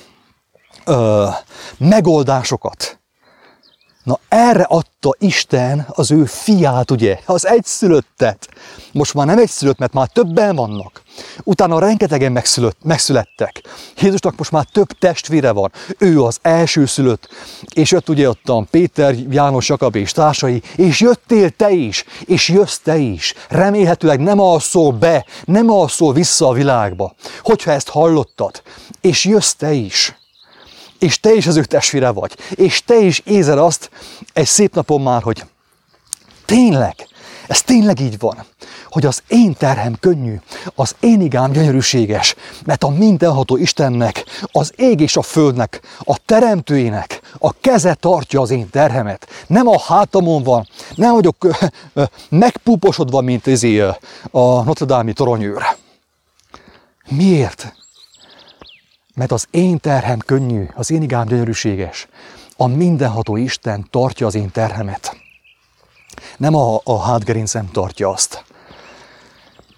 ö, 0.86 1.28
megoldásokat. 1.78 2.98
Na 4.04 4.20
erre 4.30 4.64
adta 4.64 5.16
Isten 5.20 5.86
az 5.90 6.12
ő 6.12 6.26
fiát, 6.26 6.92
ugye, 6.92 7.20
az 7.26 7.48
egyszülöttet. 7.48 8.50
Most 8.92 9.14
már 9.14 9.26
nem 9.26 9.38
egyszülött, 9.38 9.78
mert 9.78 9.94
már 9.94 10.08
többen 10.08 10.56
vannak. 10.56 11.02
Utána 11.44 11.80
rengetegen 11.80 12.32
megszülött, 12.32 12.78
megszülettek. 12.84 13.62
Jézusnak 14.02 14.38
most 14.38 14.52
már 14.52 14.66
több 14.72 14.88
testvére 14.88 15.52
van. 15.52 15.72
Ő 15.98 16.24
az 16.24 16.40
első 16.42 16.86
szülött, 16.86 17.30
és 17.74 17.92
jött 17.92 18.10
ugye 18.10 18.30
ott 18.30 18.50
a 18.50 18.66
Péter, 18.72 19.16
János, 19.30 19.70
Jakab 19.70 19.96
és 19.96 20.12
társai, 20.12 20.62
és 20.76 21.00
jöttél 21.00 21.50
te 21.50 21.72
is, 21.72 22.06
és 22.26 22.50
jössz 22.50 22.78
te 22.78 22.98
is. 22.98 23.34
Remélhetőleg 23.50 24.20
nem 24.20 24.40
alszol 24.40 24.92
be, 24.92 25.26
nem 25.46 25.70
alszol 25.70 26.14
vissza 26.14 26.48
a 26.48 26.54
világba. 26.54 27.14
Hogyha 27.42 27.72
ezt 27.72 27.90
hallottad, 27.90 28.62
és 29.02 29.26
jössz 29.26 29.54
te 29.54 29.72
is 29.72 30.16
és 31.04 31.20
te 31.20 31.34
is 31.34 31.48
az 31.48 31.56
ő 31.56 31.64
testvére 31.64 32.10
vagy, 32.10 32.38
és 32.50 32.84
te 32.84 33.00
is 33.00 33.22
ézel 33.26 33.58
azt 33.58 33.90
egy 34.34 34.46
szép 34.46 34.76
napon 34.76 35.02
már, 35.02 35.22
hogy 35.22 35.46
tényleg, 36.46 36.96
ez 37.48 37.62
tényleg 37.62 38.00
így 38.00 38.20
van, 38.20 38.46
hogy 38.90 39.06
az 39.06 39.24
én 39.28 39.54
terhem 39.54 39.96
könnyű, 40.00 40.40
az 40.76 40.96
én 41.00 41.22
igám 41.22 41.52
gyönyörűséges, 41.52 42.36
mert 42.66 42.84
a 42.84 42.90
mindenható 42.90 43.58
Istennek, 43.58 44.24
az 44.52 44.74
ég 44.76 45.00
és 45.00 45.18
a 45.18 45.22
földnek, 45.22 45.82
a 46.00 46.18
teremtőjének 46.26 47.22
a 47.38 47.54
keze 47.62 47.94
tartja 47.94 48.42
az 48.42 48.50
én 48.50 48.70
terhemet. 48.70 49.28
Nem 49.48 49.68
a 49.68 49.80
hátamon 49.80 50.44
van, 50.44 50.68
nem 50.96 51.14
vagyok 51.14 51.48
megpúposodva, 52.30 53.22
mint 53.22 53.48
izé, 53.48 53.80
a 54.32 54.64
Notre 54.64 54.86
Dame 54.86 55.14
toronyőr. 55.14 55.64
Miért? 57.10 57.83
Mert 59.14 59.32
az 59.32 59.48
én 59.52 59.80
terhem 59.80 60.20
könnyű, 60.20 60.66
az 60.76 60.92
én 60.92 61.02
igám 61.02 61.26
gyönyörűséges. 61.26 62.08
A 62.58 62.68
mindenható 62.68 63.36
Isten 63.36 63.88
tartja 63.90 64.28
az 64.28 64.36
én 64.36 64.52
terhemet. 64.52 65.18
Nem 66.38 66.56
a, 66.56 66.82
a 66.84 67.00
hátgerincem 67.02 67.72
tartja 67.72 68.10
azt. 68.10 68.44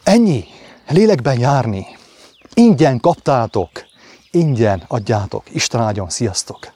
Ennyi. 0.03 0.43
Lélekben 0.87 1.39
járni. 1.39 1.85
Ingyen 2.53 2.99
kaptátok. 2.99 3.69
Ingyen 4.31 4.83
adjátok. 4.87 5.43
Isten 5.53 5.81
áldjon. 5.81 6.09
Sziasztok! 6.09 6.73